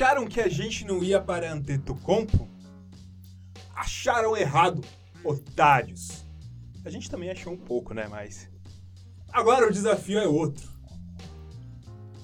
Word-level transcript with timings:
Acharam 0.00 0.26
que 0.26 0.40
a 0.40 0.48
gente 0.48 0.86
não 0.86 1.04
ia 1.04 1.20
para 1.20 1.52
Antetokounmpo? 1.52 2.48
Acharam 3.74 4.34
errado, 4.34 4.82
otários. 5.22 6.24
A 6.86 6.88
gente 6.88 7.10
também 7.10 7.30
achou 7.30 7.52
um 7.52 7.58
pouco, 7.58 7.92
né? 7.92 8.08
Mas 8.08 8.48
agora 9.30 9.68
o 9.68 9.70
desafio 9.70 10.18
é 10.18 10.26
outro. 10.26 10.66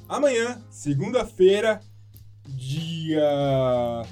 Amanhã, 0.09 0.59
segunda-feira, 0.70 1.82
dia 2.48 4.02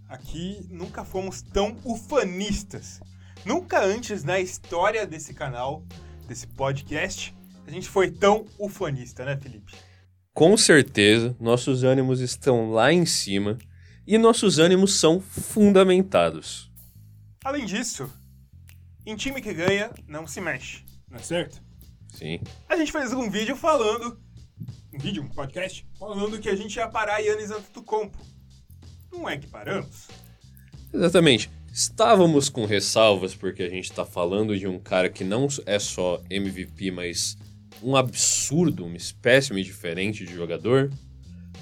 Aqui 0.07 0.65
nunca 0.71 1.05
fomos 1.05 1.43
tão 1.43 1.77
ufanistas. 1.85 2.99
Nunca 3.45 3.85
antes 3.85 4.23
na 4.23 4.39
história 4.39 5.05
desse 5.05 5.35
canal, 5.35 5.85
desse 6.27 6.47
podcast, 6.47 7.35
a 7.67 7.71
gente 7.71 7.87
foi 7.87 8.09
tão 8.09 8.47
ufanista, 8.57 9.23
né, 9.23 9.37
Felipe? 9.37 9.71
Com 10.33 10.57
certeza, 10.57 11.35
nossos 11.39 11.83
ânimos 11.83 12.21
estão 12.21 12.71
lá 12.71 12.91
em 12.91 13.05
cima 13.05 13.55
e 14.07 14.17
nossos 14.17 14.57
ânimos 14.57 14.95
são 14.95 15.21
fundamentados. 15.21 16.71
Além 17.45 17.67
disso, 17.67 18.09
em 19.09 19.15
time 19.15 19.41
que 19.41 19.53
ganha, 19.53 19.91
não 20.07 20.27
se 20.27 20.39
mexe, 20.39 20.83
não 21.09 21.17
é 21.17 21.21
certo? 21.21 21.61
Sim. 22.07 22.39
A 22.67 22.75
gente 22.75 22.91
fez 22.91 23.11
um 23.13 23.29
vídeo 23.29 23.55
falando, 23.55 24.19
um 24.93 24.97
vídeo, 24.99 25.23
um 25.23 25.29
podcast, 25.29 25.85
falando 25.97 26.39
que 26.39 26.49
a 26.49 26.55
gente 26.55 26.75
ia 26.75 26.87
parar 26.87 27.19
Yannis 27.19 27.51
Antetokounmpo. 27.51 28.17
Não 29.11 29.27
é 29.27 29.37
que 29.37 29.47
paramos? 29.47 30.07
Exatamente. 30.93 31.49
Estávamos 31.71 32.49
com 32.49 32.65
ressalvas 32.65 33.35
porque 33.35 33.63
a 33.63 33.69
gente 33.69 33.85
está 33.85 34.05
falando 34.05 34.57
de 34.57 34.67
um 34.67 34.79
cara 34.79 35.09
que 35.09 35.23
não 35.23 35.47
é 35.65 35.77
só 35.77 36.21
MVP, 36.29 36.91
mas 36.91 37.37
um 37.81 37.95
absurdo, 37.95 38.85
uma 38.85 38.97
espécime 38.97 39.63
diferente 39.63 40.25
de 40.25 40.33
jogador. 40.33 40.91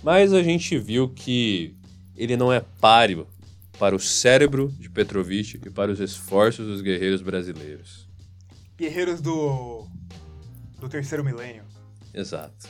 Mas 0.04 0.34
a 0.34 0.42
gente 0.42 0.78
viu 0.78 1.10
que 1.10 1.76
ele 2.16 2.38
não 2.38 2.52
é 2.52 2.60
páreo 2.60 3.28
para 3.80 3.96
o 3.96 4.00
cérebro 4.00 4.70
de 4.80 4.90
Petrovic 4.90 5.60
e 5.66 5.70
para 5.70 5.92
os 5.92 6.00
esforços 6.00 6.68
dos 6.68 6.82
guerreiros 6.82 7.22
brasileiros. 7.22 8.08
Guerreiros 8.78 9.22
do 9.22 9.88
do 10.80 10.88
terceiro 10.88 11.24
milênio. 11.24 11.64
Exato. 12.14 12.70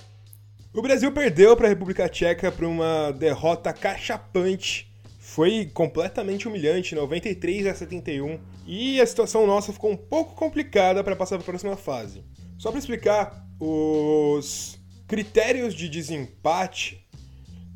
O 0.73 0.81
Brasil 0.81 1.11
perdeu 1.11 1.55
para 1.55 1.67
a 1.67 1.69
República 1.69 2.07
Tcheca 2.07 2.51
por 2.51 2.65
uma 2.65 3.11
derrota 3.11 3.73
cachapante. 3.73 4.91
Foi 5.19 5.65
completamente 5.73 6.47
humilhante, 6.47 6.95
93 6.95 7.67
a 7.67 7.73
71, 7.73 8.39
e 8.65 9.01
a 9.01 9.05
situação 9.05 9.45
nossa 9.45 9.73
ficou 9.73 9.91
um 9.91 9.97
pouco 9.97 10.35
complicada 10.35 11.03
para 11.03 11.15
passar 11.15 11.37
para 11.37 11.43
a 11.43 11.45
próxima 11.45 11.75
fase. 11.75 12.23
Só 12.57 12.69
para 12.69 12.79
explicar, 12.79 13.45
os 13.59 14.79
critérios 15.07 15.73
de 15.73 15.89
desempate 15.89 17.06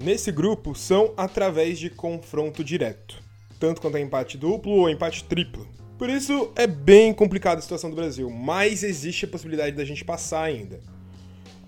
nesse 0.01 0.31
grupo 0.31 0.75
são 0.75 1.13
através 1.15 1.79
de 1.79 1.89
confronto 1.89 2.63
direto, 2.63 3.21
tanto 3.59 3.81
quanto 3.81 3.97
é 3.97 4.01
empate 4.01 4.37
duplo 4.37 4.71
ou 4.71 4.89
empate 4.89 5.23
triplo. 5.23 5.67
Por 5.97 6.09
isso 6.09 6.51
é 6.55 6.65
bem 6.65 7.13
complicada 7.13 7.59
a 7.59 7.61
situação 7.61 7.89
do 7.89 7.95
Brasil, 7.95 8.29
mas 8.29 8.83
existe 8.83 9.25
a 9.25 9.27
possibilidade 9.27 9.75
da 9.75 9.85
gente 9.85 10.03
passar 10.03 10.43
ainda. 10.43 10.79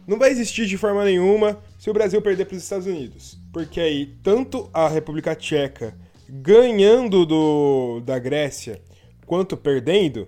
Não 0.07 0.17
vai 0.17 0.31
existir 0.31 0.65
de 0.65 0.77
forma 0.77 1.05
nenhuma 1.05 1.61
se 1.77 1.89
o 1.89 1.93
Brasil 1.93 2.21
perder 2.21 2.45
para 2.45 2.57
os 2.57 2.63
Estados 2.63 2.87
Unidos, 2.87 3.37
porque 3.53 3.79
aí 3.79 4.17
tanto 4.23 4.69
a 4.73 4.89
República 4.89 5.35
Tcheca 5.35 5.95
ganhando 6.27 7.25
do, 7.25 8.01
da 8.01 8.17
Grécia 8.17 8.81
quanto 9.25 9.55
perdendo, 9.55 10.27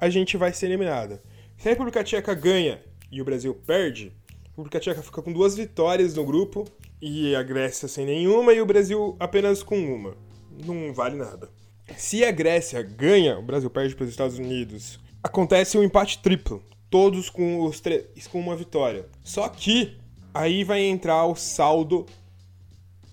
a 0.00 0.08
gente 0.08 0.36
vai 0.36 0.52
ser 0.52 0.66
eliminada. 0.66 1.22
Se 1.58 1.68
a 1.68 1.72
República 1.72 2.02
Tcheca 2.02 2.34
ganha 2.34 2.80
e 3.10 3.20
o 3.20 3.24
Brasil 3.24 3.54
perde, 3.54 4.12
a 4.30 4.48
República 4.48 4.80
Tcheca 4.80 5.02
fica 5.02 5.22
com 5.22 5.32
duas 5.32 5.54
vitórias 5.54 6.14
no 6.14 6.24
grupo 6.24 6.64
e 7.02 7.34
a 7.34 7.42
Grécia 7.42 7.88
sem 7.88 8.06
nenhuma 8.06 8.52
e 8.52 8.60
o 8.60 8.66
Brasil 8.66 9.16
apenas 9.18 9.60
com 9.60 9.76
uma. 9.76 10.16
Não 10.64 10.94
vale 10.94 11.16
nada. 11.16 11.50
Se 11.96 12.24
a 12.24 12.30
Grécia 12.30 12.80
ganha, 12.80 13.36
o 13.36 13.42
Brasil 13.42 13.68
perde 13.68 13.96
para 13.96 14.04
os 14.04 14.10
Estados 14.10 14.38
Unidos, 14.38 15.00
acontece 15.20 15.76
um 15.76 15.82
empate 15.82 16.18
triplo, 16.22 16.62
todos 16.88 17.28
com 17.28 17.64
os 17.64 17.80
três 17.80 18.28
com 18.30 18.38
uma 18.38 18.54
vitória. 18.54 19.06
Só 19.24 19.48
que 19.48 19.98
aí 20.32 20.62
vai 20.62 20.80
entrar 20.82 21.26
o 21.26 21.34
saldo 21.34 22.06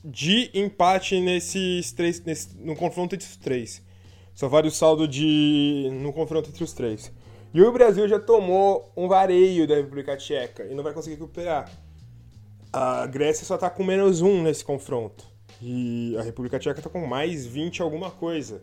de 0.05 0.51
empate 0.53 1.19
nesses 1.19 1.91
três, 1.91 2.23
nesse, 2.23 2.55
no 2.57 2.75
confronto 2.75 3.15
entre 3.15 3.27
os 3.27 3.37
três. 3.37 3.81
Só 4.35 4.47
vale 4.47 4.67
o 4.67 4.71
saldo 4.71 5.07
de 5.07 5.89
no 5.93 6.13
confronto 6.13 6.49
entre 6.49 6.63
os 6.63 6.73
três. 6.73 7.11
E 7.51 7.59
o 7.59 7.71
Brasil 7.71 8.07
já 8.07 8.19
tomou 8.19 8.91
um 8.95 9.07
vareio 9.07 9.67
da 9.67 9.75
República 9.75 10.15
Tcheca 10.15 10.63
e 10.65 10.75
não 10.75 10.83
vai 10.83 10.93
conseguir 10.93 11.15
recuperar. 11.15 11.88
A 12.71 13.07
Grécia 13.07 13.45
só 13.45 13.57
tá 13.57 13.69
com 13.69 13.83
menos 13.83 14.21
um 14.21 14.43
nesse 14.43 14.63
confronto. 14.63 15.27
E 15.61 16.15
a 16.17 16.21
República 16.21 16.59
Tcheca 16.59 16.81
tá 16.81 16.89
com 16.89 17.05
mais 17.05 17.45
20 17.45 17.81
alguma 17.81 18.11
coisa. 18.11 18.61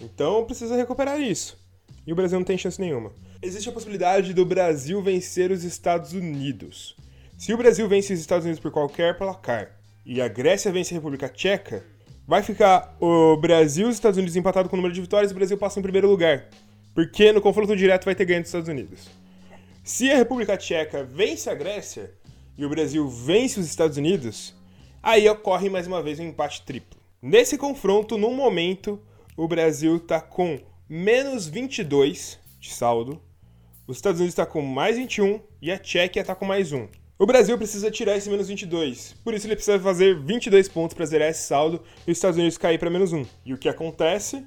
Então 0.00 0.44
precisa 0.44 0.74
recuperar 0.74 1.20
isso. 1.20 1.58
E 2.06 2.12
o 2.12 2.16
Brasil 2.16 2.38
não 2.38 2.46
tem 2.46 2.56
chance 2.56 2.80
nenhuma. 2.80 3.12
Existe 3.42 3.68
a 3.68 3.72
possibilidade 3.72 4.32
do 4.32 4.46
Brasil 4.46 5.02
vencer 5.02 5.50
os 5.50 5.64
Estados 5.64 6.12
Unidos. 6.14 6.96
Se 7.36 7.52
o 7.52 7.58
Brasil 7.58 7.86
vence 7.86 8.14
os 8.14 8.20
Estados 8.20 8.46
Unidos 8.46 8.60
por 8.60 8.70
qualquer 8.70 9.18
placar 9.18 9.78
e 10.04 10.22
a 10.22 10.28
Grécia 10.28 10.72
vence 10.72 10.94
a 10.94 10.96
República 10.96 11.28
Tcheca, 11.28 11.84
vai 12.26 12.42
ficar 12.42 12.96
o 12.98 13.36
Brasil 13.36 13.86
e 13.86 13.90
os 13.90 13.96
Estados 13.96 14.16
Unidos 14.16 14.34
empatados 14.34 14.70
com 14.70 14.76
o 14.76 14.78
número 14.78 14.94
de 14.94 15.00
vitórias 15.02 15.30
e 15.30 15.34
o 15.34 15.36
Brasil 15.36 15.58
passa 15.58 15.78
em 15.78 15.82
primeiro 15.82 16.08
lugar. 16.08 16.48
Porque 16.94 17.30
no 17.32 17.42
confronto 17.42 17.76
direto 17.76 18.06
vai 18.06 18.14
ter 18.14 18.24
ganho 18.24 18.40
dos 18.40 18.48
Estados 18.48 18.68
Unidos. 18.68 19.10
Se 19.84 20.10
a 20.10 20.16
República 20.16 20.56
Tcheca 20.56 21.04
vence 21.04 21.50
a 21.50 21.54
Grécia 21.54 22.10
e 22.56 22.64
o 22.64 22.68
Brasil 22.68 23.08
vence 23.08 23.60
os 23.60 23.66
Estados 23.66 23.96
Unidos, 23.96 24.54
aí 25.02 25.28
ocorre 25.28 25.68
mais 25.68 25.86
uma 25.86 26.02
vez 26.02 26.18
um 26.18 26.24
empate 26.28 26.62
triplo. 26.62 26.98
Nesse 27.20 27.58
confronto, 27.58 28.16
no 28.16 28.30
momento, 28.30 29.00
o 29.36 29.48
Brasil 29.48 29.96
está 29.96 30.20
com 30.20 30.58
menos 30.88 31.46
22 31.46 32.38
de 32.60 32.72
saldo, 32.72 33.20
os 33.86 33.96
Estados 33.96 34.20
Unidos 34.20 34.32
está 34.32 34.46
com 34.46 34.62
mais 34.62 34.96
21 34.96 35.40
e 35.60 35.70
a 35.70 35.78
Tchequia 35.78 36.22
está 36.22 36.34
com 36.34 36.44
mais 36.44 36.72
1. 36.72 36.88
O 37.18 37.24
Brasil 37.24 37.56
precisa 37.56 37.90
tirar 37.90 38.16
esse 38.16 38.28
menos 38.28 38.48
22, 38.48 39.14
por 39.24 39.32
isso 39.32 39.46
ele 39.46 39.56
precisa 39.56 39.78
fazer 39.80 40.18
22 40.20 40.68
pontos 40.68 40.94
para 40.94 41.06
zerar 41.06 41.30
esse 41.30 41.44
saldo 41.44 41.82
e 42.06 42.10
os 42.10 42.18
Estados 42.18 42.36
Unidos 42.36 42.58
cair 42.58 42.78
para 42.78 42.90
menos 42.90 43.12
1. 43.12 43.24
E 43.44 43.54
o 43.54 43.58
que 43.58 43.68
acontece? 43.68 44.44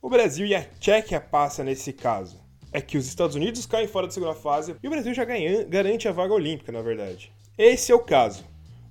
O 0.00 0.08
Brasil 0.08 0.46
e 0.46 0.54
a 0.54 0.62
Tchequia 0.62 1.20
passa 1.20 1.62
nesse 1.64 1.92
caso. 1.92 2.40
É 2.72 2.80
que 2.80 2.96
os 2.96 3.06
Estados 3.06 3.34
Unidos 3.34 3.66
caem 3.66 3.88
fora 3.88 4.06
da 4.06 4.12
segunda 4.12 4.34
fase 4.34 4.76
e 4.82 4.86
o 4.86 4.90
Brasil 4.90 5.12
já 5.12 5.24
ganha, 5.24 5.64
garante 5.64 6.06
a 6.06 6.12
vaga 6.12 6.32
olímpica, 6.32 6.70
na 6.70 6.82
verdade. 6.82 7.32
Esse 7.58 7.90
é 7.90 7.94
o 7.94 7.98
caso. 7.98 8.44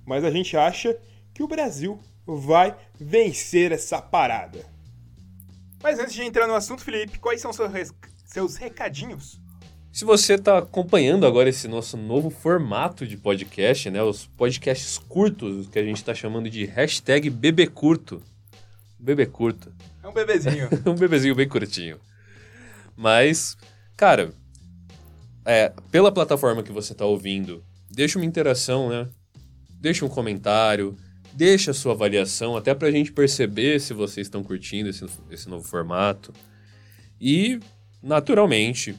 Mas 0.04 0.24
a 0.24 0.30
gente 0.30 0.54
acha 0.56 0.96
que 1.32 1.42
o 1.42 1.48
Brasil 1.48 1.98
vai 2.26 2.76
vencer 3.00 3.72
essa 3.72 4.02
parada. 4.02 4.64
Mas 5.82 5.98
antes 5.98 6.12
de 6.12 6.22
entrar 6.22 6.46
no 6.46 6.54
assunto, 6.54 6.84
Felipe, 6.84 7.18
quais 7.18 7.40
são 7.40 7.52
seus, 7.52 7.70
seus 8.26 8.56
recadinhos? 8.56 9.40
Se 9.90 10.04
você 10.04 10.34
está 10.34 10.58
acompanhando 10.58 11.26
agora 11.26 11.48
esse 11.48 11.66
nosso 11.66 11.96
novo 11.96 12.28
formato 12.28 13.06
de 13.06 13.16
podcast, 13.16 13.90
né, 13.90 14.02
os 14.02 14.26
podcasts 14.26 14.98
curtos, 14.98 15.66
que 15.68 15.78
a 15.78 15.82
gente 15.82 15.96
está 15.96 16.14
chamando 16.14 16.50
de 16.50 16.66
hashtag 16.66 17.30
bebecurto. 17.30 18.22
Bebê 18.98 19.24
curto. 19.24 19.72
É 20.02 20.08
um 20.08 20.12
bebezinho. 20.12 20.68
um 20.86 20.94
bebezinho 20.94 21.34
bem 21.34 21.48
curtinho. 21.48 21.98
Mas, 22.94 23.56
cara, 23.96 24.32
é, 25.44 25.72
pela 25.90 26.12
plataforma 26.12 26.62
que 26.62 26.72
você 26.72 26.92
está 26.92 27.06
ouvindo, 27.06 27.64
deixa 27.90 28.18
uma 28.18 28.24
interação, 28.24 28.88
né? 28.88 29.08
Deixa 29.80 30.04
um 30.04 30.08
comentário, 30.08 30.96
deixa 31.32 31.70
a 31.70 31.74
sua 31.74 31.92
avaliação, 31.92 32.56
até 32.56 32.74
para 32.74 32.88
a 32.88 32.90
gente 32.90 33.12
perceber 33.12 33.80
se 33.80 33.94
vocês 33.94 34.26
estão 34.26 34.42
curtindo 34.42 34.88
esse, 34.88 35.06
esse 35.30 35.48
novo 35.48 35.66
formato. 35.66 36.32
E, 37.20 37.60
naturalmente, 38.02 38.96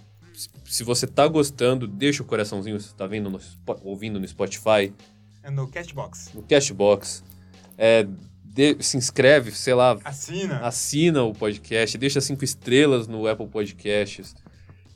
se 0.65 0.83
você 0.83 1.07
tá 1.07 1.27
gostando, 1.27 1.87
deixa 1.87 2.23
o 2.23 2.25
coraçãozinho, 2.25 2.79
você 2.79 2.93
tá 2.95 3.07
vendo 3.07 3.29
no, 3.29 3.39
ouvindo 3.83 4.19
no 4.19 4.27
Spotify. 4.27 4.93
É 5.43 5.49
no 5.49 5.67
Castbox. 5.67 6.31
No 6.33 6.43
Castbox. 6.43 7.23
É, 7.77 8.07
de, 8.43 8.77
se 8.81 8.97
inscreve, 8.97 9.51
sei 9.51 9.73
lá. 9.73 9.97
Assina. 10.03 10.59
Assina 10.59 11.23
o 11.23 11.33
podcast, 11.33 11.97
deixa 11.97 12.21
cinco 12.21 12.43
estrelas 12.43 13.07
no 13.07 13.27
Apple 13.27 13.47
Podcasts. 13.47 14.35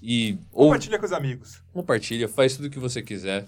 E, 0.01 0.37
compartilha 0.51 0.95
ou, 0.95 0.99
com 0.99 1.05
os 1.05 1.13
amigos. 1.13 1.63
Compartilha, 1.71 2.27
faz 2.27 2.55
tudo 2.55 2.65
o 2.65 2.69
que 2.69 2.79
você 2.79 3.01
quiser. 3.01 3.45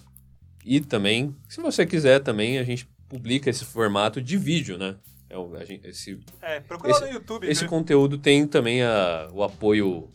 E 0.65 0.81
também, 0.81 1.35
se 1.47 1.61
você 1.61 1.85
quiser 1.85 2.19
também, 2.21 2.57
a 2.57 2.63
gente 2.63 2.87
publica 3.07 3.51
esse 3.51 3.63
formato 3.63 4.19
de 4.19 4.35
vídeo, 4.35 4.79
né? 4.79 4.95
É, 5.29 5.37
o, 5.37 5.55
a 5.55 5.63
gente, 5.63 5.87
esse, 5.87 6.19
é 6.41 6.59
procura 6.59 6.91
esse, 6.91 7.01
no 7.01 7.07
YouTube. 7.07 7.47
Esse 7.47 7.63
né? 7.63 7.69
conteúdo 7.69 8.17
tem 8.17 8.47
também 8.47 8.81
a, 8.81 9.29
o 9.31 9.43
apoio 9.43 10.09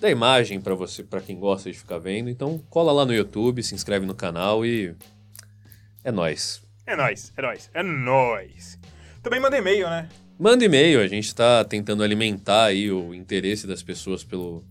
da 0.00 0.08
imagem 0.08 0.60
para 0.60 0.74
você, 0.74 1.02
para 1.02 1.20
quem 1.20 1.36
gosta 1.36 1.70
de 1.70 1.76
ficar 1.76 1.98
vendo. 1.98 2.30
Então, 2.30 2.58
cola 2.70 2.92
lá 2.92 3.04
no 3.04 3.12
YouTube, 3.12 3.62
se 3.62 3.74
inscreve 3.74 4.06
no 4.06 4.14
canal 4.14 4.64
e 4.64 4.94
é 6.04 6.12
nós. 6.12 6.62
É 6.86 6.94
nós, 6.94 7.32
é 7.36 7.42
nós, 7.42 7.70
é 7.74 7.82
nós. 7.82 8.78
Também 9.20 9.40
manda 9.40 9.56
e-mail, 9.56 9.88
né? 9.88 10.08
Manda 10.38 10.64
e-mail, 10.64 11.00
a 11.00 11.06
gente 11.06 11.26
está 11.26 11.64
tentando 11.64 12.02
alimentar 12.02 12.64
aí 12.66 12.90
o 12.90 13.14
interesse 13.14 13.66
das 13.66 13.82
pessoas 13.82 14.24
pelo 14.24 14.64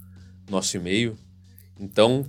nosso 0.49 0.75
e-mail. 0.75 1.17
Então, 1.79 2.25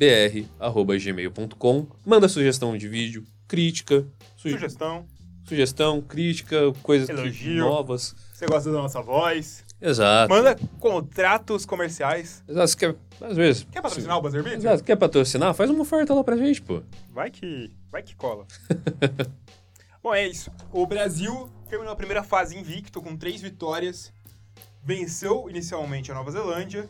buzzerbeaterbr@gmail.com. 0.00 1.86
Manda 2.04 2.28
sugestão 2.28 2.76
de 2.76 2.88
vídeo, 2.88 3.24
crítica, 3.46 4.06
suge 4.36 4.54
sugestão, 4.54 5.06
sugestão, 5.46 6.00
crítica, 6.00 6.72
coisas 6.82 7.08
Elogio. 7.08 7.64
novas. 7.64 8.14
Você 8.32 8.46
gosta 8.46 8.72
da 8.72 8.78
nossa 8.78 9.02
voz? 9.02 9.64
Exato. 9.80 10.32
Manda 10.32 10.56
contratos 10.78 11.66
comerciais. 11.66 12.42
Exato, 12.48 12.76
quer, 12.76 12.96
às 13.20 13.36
vezes. 13.36 13.66
Quer 13.70 13.82
patrocinar 13.82 14.18
o 14.18 14.22
Buzzer 14.22 14.42
Beat? 14.42 14.56
Exato, 14.56 14.84
quer 14.84 14.96
patrocinar? 14.96 15.54
Faz 15.54 15.70
uma 15.70 15.82
oferta 15.82 16.14
lá 16.14 16.24
pra 16.24 16.36
gente, 16.36 16.62
pô. 16.62 16.82
Vai 17.10 17.30
que, 17.30 17.70
vai 17.90 18.02
que 18.02 18.14
cola. 18.14 18.46
Bom, 20.02 20.14
é 20.14 20.26
isso. 20.26 20.50
O 20.72 20.86
Brasil 20.86 21.50
terminou 21.68 21.92
a 21.92 21.96
primeira 21.96 22.22
fase 22.22 22.56
invicto 22.56 23.02
com 23.02 23.16
três 23.16 23.40
vitórias. 23.42 24.12
Venceu 24.82 25.48
inicialmente 25.50 26.10
a 26.10 26.14
Nova 26.14 26.30
Zelândia. 26.30 26.88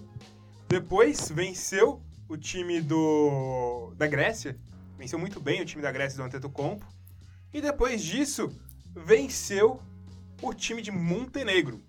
Depois 0.68 1.28
venceu 1.28 2.00
o 2.30 2.36
time 2.36 2.80
do 2.80 3.92
da 3.96 4.06
Grécia. 4.06 4.56
Venceu 4.96 5.18
muito 5.18 5.40
bem 5.40 5.60
o 5.60 5.64
time 5.64 5.82
da 5.82 5.90
Grécia 5.90 6.16
do 6.16 6.22
Antetokounmpo. 6.22 6.86
E 7.52 7.60
depois 7.60 8.02
disso, 8.02 8.48
venceu 8.94 9.82
o 10.40 10.54
time 10.54 10.80
de 10.80 10.92
Montenegro. 10.92 11.82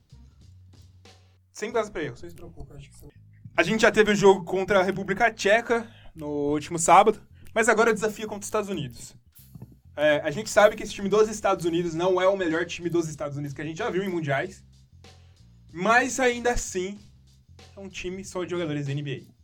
Sem 1.53 1.71
base 1.71 1.91
pra 1.91 2.03
erro. 2.03 2.15
A 3.55 3.61
gente 3.61 3.81
já 3.81 3.91
teve 3.91 4.09
o 4.09 4.13
um 4.13 4.17
jogo 4.17 4.43
contra 4.43 4.79
a 4.79 4.83
República 4.83 5.31
Tcheca 5.31 5.87
no 6.15 6.27
último 6.53 6.79
sábado, 6.79 7.21
mas 7.53 7.69
agora 7.69 7.91
o 7.91 7.93
desafio 7.93 8.27
contra 8.27 8.41
os 8.41 8.47
Estados 8.47 8.69
Unidos. 8.69 9.15
É, 9.95 10.21
a 10.21 10.31
gente 10.31 10.49
sabe 10.49 10.75
que 10.75 10.81
esse 10.81 10.93
time 10.93 11.07
dos 11.07 11.29
Estados 11.29 11.65
Unidos 11.65 11.93
não 11.93 12.19
é 12.19 12.27
o 12.27 12.35
melhor 12.35 12.65
time 12.65 12.89
dos 12.89 13.07
Estados 13.07 13.37
Unidos 13.37 13.53
que 13.53 13.61
a 13.61 13.65
gente 13.65 13.77
já 13.77 13.89
viu 13.91 14.03
em 14.03 14.09
mundiais, 14.09 14.63
mas 15.71 16.19
ainda 16.19 16.51
assim 16.51 16.97
é 17.75 17.79
um 17.79 17.89
time 17.89 18.25
só 18.25 18.43
de 18.43 18.49
jogadores 18.49 18.87
da 18.87 18.93
NBA. 18.93 19.40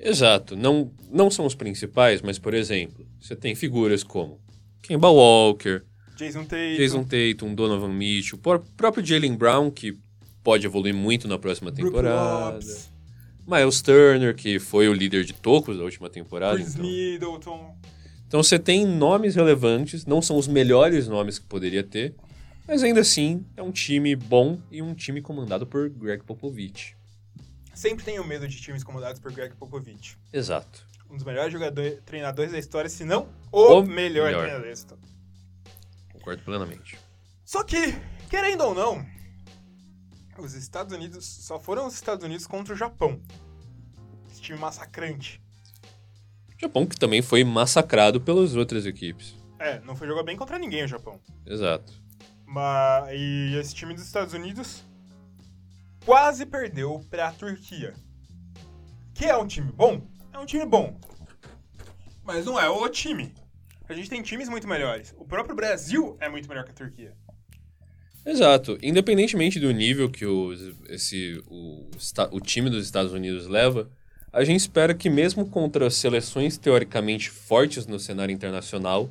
Exato. 0.00 0.56
Não, 0.56 0.90
não 1.10 1.30
são 1.30 1.44
os 1.44 1.54
principais, 1.54 2.22
mas, 2.22 2.38
por 2.38 2.54
exemplo, 2.54 3.06
você 3.20 3.36
tem 3.36 3.54
figuras 3.54 4.02
como 4.02 4.40
Kemba 4.82 5.08
Walker, 5.08 5.82
Jason 6.16 6.44
Tatum, 6.44 6.76
Jason 6.76 7.04
Tatum 7.04 7.54
Donovan 7.54 7.92
Mitchell, 7.92 8.38
o 8.38 8.58
próprio 8.76 9.04
Jalen 9.04 9.36
Brown, 9.36 9.70
que 9.70 9.98
pode 10.42 10.66
evoluir 10.66 10.94
muito 10.94 11.28
na 11.28 11.38
próxima 11.38 11.70
temporada. 11.70 12.60
Miles 13.46 13.82
Turner, 13.82 14.34
que 14.34 14.58
foi 14.58 14.88
o 14.88 14.92
líder 14.92 15.24
de 15.24 15.32
tocos 15.32 15.76
da 15.76 15.84
última 15.84 16.08
temporada. 16.08 16.56
Chris 16.56 16.74
então. 16.74 16.86
Middleton. 16.86 17.76
Então 18.26 18.42
você 18.42 18.58
tem 18.58 18.86
nomes 18.86 19.34
relevantes, 19.34 20.06
não 20.06 20.22
são 20.22 20.36
os 20.38 20.46
melhores 20.46 21.08
nomes 21.08 21.38
que 21.38 21.46
poderia 21.46 21.82
ter, 21.82 22.14
mas 22.66 22.82
ainda 22.82 23.00
assim 23.00 23.44
é 23.56 23.62
um 23.62 23.72
time 23.72 24.14
bom 24.14 24.58
e 24.70 24.80
um 24.80 24.94
time 24.94 25.20
comandado 25.20 25.66
por 25.66 25.88
Greg 25.88 26.22
Popovich. 26.22 26.94
Sempre 27.80 28.04
tenho 28.04 28.22
medo 28.22 28.46
de 28.46 28.60
times 28.60 28.84
comandados 28.84 29.18
por 29.18 29.32
Greg 29.32 29.56
Popovich. 29.56 30.18
Exato. 30.30 30.86
Um 31.08 31.16
dos 31.16 31.24
melhores 31.24 31.50
jogadores, 31.50 31.98
treinadores 32.04 32.52
da 32.52 32.58
história, 32.58 32.90
se 32.90 33.06
não 33.06 33.26
o, 33.50 33.78
o 33.78 33.82
melhor, 33.82 34.26
melhor 34.26 34.42
treinador 34.42 34.66
da 34.66 34.72
história. 34.72 35.04
Concordo 36.12 36.42
plenamente. 36.42 36.98
Só 37.42 37.64
que, 37.64 37.94
querendo 38.28 38.64
ou 38.64 38.74
não, 38.74 39.02
os 40.36 40.52
Estados 40.52 40.94
Unidos 40.94 41.24
só 41.24 41.58
foram 41.58 41.86
os 41.86 41.94
Estados 41.94 42.22
Unidos 42.22 42.46
contra 42.46 42.74
o 42.74 42.76
Japão. 42.76 43.18
Esse 44.30 44.42
time 44.42 44.58
massacrante. 44.58 45.40
Japão 46.58 46.84
que 46.84 46.98
também 46.98 47.22
foi 47.22 47.42
massacrado 47.44 48.20
pelas 48.20 48.56
outras 48.56 48.84
equipes. 48.84 49.34
É, 49.58 49.80
não 49.80 49.96
foi 49.96 50.06
jogar 50.06 50.22
bem 50.22 50.36
contra 50.36 50.58
ninguém 50.58 50.84
o 50.84 50.88
Japão. 50.88 51.18
Exato. 51.46 51.94
Mas 52.44 53.08
e 53.14 53.56
esse 53.58 53.74
time 53.74 53.94
dos 53.94 54.04
Estados 54.04 54.34
Unidos 54.34 54.84
quase 56.04 56.46
perdeu 56.46 57.00
para 57.10 57.28
a 57.28 57.32
Turquia. 57.32 57.94
Que 59.14 59.26
é 59.26 59.36
um 59.36 59.46
time 59.46 59.70
bom? 59.72 60.06
É 60.32 60.38
um 60.38 60.46
time 60.46 60.64
bom. 60.64 60.98
Mas 62.24 62.46
não 62.46 62.58
é 62.58 62.68
o 62.68 62.88
time. 62.88 63.34
A 63.88 63.92
gente 63.92 64.08
tem 64.08 64.22
times 64.22 64.48
muito 64.48 64.68
melhores. 64.68 65.14
O 65.18 65.24
próprio 65.24 65.54
Brasil 65.54 66.16
é 66.20 66.28
muito 66.28 66.48
melhor 66.48 66.64
que 66.64 66.70
a 66.70 66.74
Turquia. 66.74 67.12
Exato. 68.24 68.78
Independentemente 68.82 69.58
do 69.58 69.72
nível 69.72 70.10
que 70.10 70.24
o, 70.24 70.52
esse, 70.88 71.42
o, 71.48 71.90
o 72.30 72.40
time 72.40 72.70
dos 72.70 72.84
Estados 72.84 73.12
Unidos 73.12 73.46
leva, 73.46 73.90
a 74.32 74.44
gente 74.44 74.60
espera 74.60 74.94
que 74.94 75.10
mesmo 75.10 75.44
contra 75.46 75.90
seleções 75.90 76.56
teoricamente 76.56 77.30
fortes 77.30 77.86
no 77.86 77.98
cenário 77.98 78.32
internacional, 78.32 79.10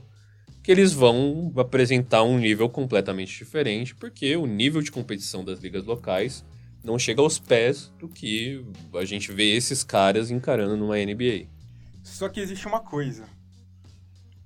que 0.63 0.71
eles 0.71 0.93
vão 0.93 1.51
apresentar 1.57 2.23
um 2.23 2.37
nível 2.37 2.69
completamente 2.69 3.37
diferente, 3.37 3.93
porque 3.95 4.35
o 4.37 4.45
nível 4.45 4.81
de 4.81 4.91
competição 4.91 5.43
das 5.43 5.59
ligas 5.59 5.83
locais 5.83 6.45
não 6.83 6.97
chega 6.99 7.21
aos 7.21 7.37
pés 7.39 7.91
do 7.99 8.07
que 8.07 8.63
a 8.93 9.05
gente 9.05 9.31
vê 9.31 9.55
esses 9.55 9.83
caras 9.83 10.31
encarando 10.31 10.77
numa 10.77 10.97
NBA. 10.97 11.47
Só 12.03 12.29
que 12.29 12.39
existe 12.39 12.67
uma 12.67 12.79
coisa. 12.79 13.25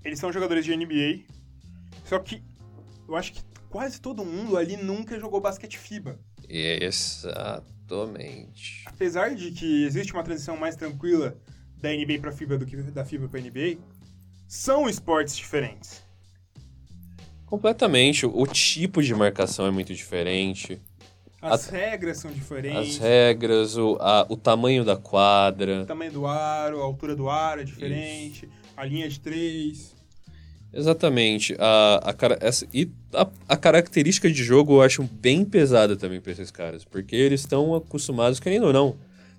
Eles 0.03 0.19
são 0.19 0.33
jogadores 0.33 0.65
de 0.65 0.75
NBA, 0.75 1.23
só 2.05 2.19
que 2.19 2.43
eu 3.07 3.15
acho 3.15 3.33
que 3.33 3.41
quase 3.69 4.01
todo 4.01 4.25
mundo 4.25 4.57
ali 4.57 4.75
nunca 4.75 5.19
jogou 5.19 5.39
basquete 5.39 5.77
FIBA. 5.77 6.19
Exatamente. 6.49 7.63
Apesar 8.85 9.33
de 9.33 9.51
que 9.51 9.85
existe 9.85 10.11
uma 10.13 10.23
transição 10.23 10.57
mais 10.57 10.75
tranquila 10.75 11.37
da 11.77 11.89
NBA 11.89 12.19
para 12.19 12.31
FIBA 12.31 12.57
do 12.57 12.65
que 12.65 12.75
da 12.75 13.05
FIBA 13.05 13.29
para 13.29 13.39
NBA, 13.39 13.77
são 14.47 14.89
esportes 14.89 15.37
diferentes. 15.37 16.03
Completamente. 17.45 18.25
O 18.25 18.47
tipo 18.47 19.01
de 19.01 19.13
marcação 19.15 19.65
é 19.65 19.71
muito 19.71 19.93
diferente. 19.93 20.81
As 21.43 21.67
a, 21.67 21.71
regras 21.75 22.19
são 22.19 22.31
diferentes. 22.31 22.95
As 22.95 22.97
regras, 22.97 23.75
o, 23.75 23.97
a, 23.99 24.25
o 24.29 24.37
tamanho 24.37 24.85
da 24.85 24.95
quadra. 24.95 25.81
O 25.81 25.85
tamanho 25.85 26.11
do 26.11 26.25
aro, 26.25 26.79
a 26.79 26.83
altura 26.85 27.17
do 27.17 27.29
aro 27.29 27.59
é 27.59 27.63
diferente. 27.65 28.45
Isso. 28.45 28.53
A 28.77 28.85
linha 28.85 29.09
de 29.09 29.19
três. 29.19 29.93
Exatamente. 30.71 31.53
A, 31.59 32.11
a, 32.11 32.15
essa, 32.39 32.65
e 32.73 32.89
a, 33.13 33.27
a, 33.49 33.57
característica 33.57 34.31
de 34.31 34.41
jogo 34.41 34.75
eu 34.75 34.81
acho 34.81 35.03
bem 35.03 35.43
pesada 35.43 35.97
também 35.97 36.21
para 36.21 36.31
esses 36.31 36.49
caras. 36.49 36.85
Porque 36.85 37.15
eles 37.15 37.41
estão 37.41 37.75
acostumados, 37.75 38.39
querendo 38.39 38.67
ou 38.67 38.73
não. 38.73 38.95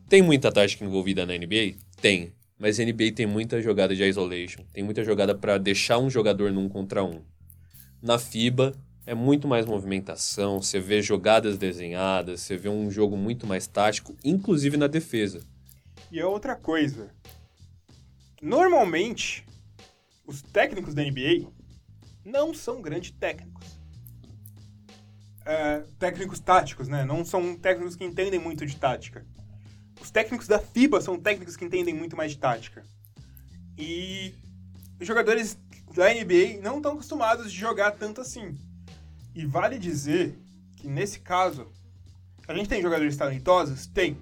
Tem 0.07 0.21
muita 0.21 0.53
tática 0.53 0.85
envolvida 0.85 1.25
na 1.25 1.33
NBA? 1.33 1.77
Tem. 2.03 2.35
Mas 2.59 2.79
a 2.79 2.85
NBA 2.85 3.13
tem 3.17 3.25
muita 3.25 3.63
jogada 3.63 3.97
de 3.97 4.05
isolation. 4.05 4.63
Tem 4.75 4.85
muita 4.85 5.03
jogada 5.03 5.35
para 5.35 5.57
deixar 5.57 5.99
um 5.99 6.11
jogador 6.11 6.53
num 6.53 6.69
contra 6.69 7.03
um. 7.03 7.23
Na 8.03 8.19
FIBA 8.19 8.75
é 9.07 9.15
muito 9.15 9.47
mais 9.47 9.67
movimentação, 9.67 10.63
você 10.63 10.81
vê 10.81 11.03
jogadas 11.03 11.59
desenhadas, 11.59 12.41
você 12.41 12.57
vê 12.57 12.69
um 12.69 12.91
jogo 12.91 13.17
muito 13.17 13.47
mais 13.47 13.67
tático, 13.67 14.17
inclusive 14.25 14.77
na 14.77 14.87
defesa. 14.87 15.43
E 16.11 16.19
é 16.19 16.27
outra 16.27 16.57
coisa. 16.57 17.11
Normalmente, 18.41 19.47
os 20.27 20.43
técnicos 20.43 20.95
da 20.95 21.03
NBA 21.03 21.51
não 22.25 22.55
são 22.55 22.81
grandes 22.81 23.11
técnicos. 23.11 23.79
É, 25.45 25.85
técnicos 25.99 26.41
táticos, 26.41 26.89
né? 26.89 27.05
Não 27.05 27.25
são 27.25 27.55
técnicos 27.57 27.97
que 27.97 28.05
entendem 28.05 28.41
muito 28.41 28.65
de 28.65 28.77
tática. 28.77 29.27
Os 30.01 30.11
técnicos 30.11 30.49
da 30.49 30.59
FIBA 30.59 31.01
são 31.01 31.21
técnicos 31.21 31.57
que 31.57 31.65
entendem 31.65 31.95
muito 31.95 32.17
mais 32.17 32.33
de 32.33 32.39
tática. 32.39 32.83
E 33.77 34.35
os 34.99 35.07
jogadores 35.07 35.59
da 35.95 36.13
NBA 36.13 36.61
não 36.63 36.79
estão 36.79 36.93
acostumados 36.93 37.53
de 37.53 37.59
jogar 37.59 37.93
tanto 37.93 38.21
assim. 38.21 38.57
E 39.35 39.45
vale 39.45 39.79
dizer 39.79 40.39
que 40.77 40.87
nesse 40.87 41.21
caso, 41.21 41.67
a 42.47 42.55
gente 42.55 42.69
tem 42.69 42.81
jogadores 42.81 43.17
talentosos? 43.17 43.87
Tem. 43.87 44.17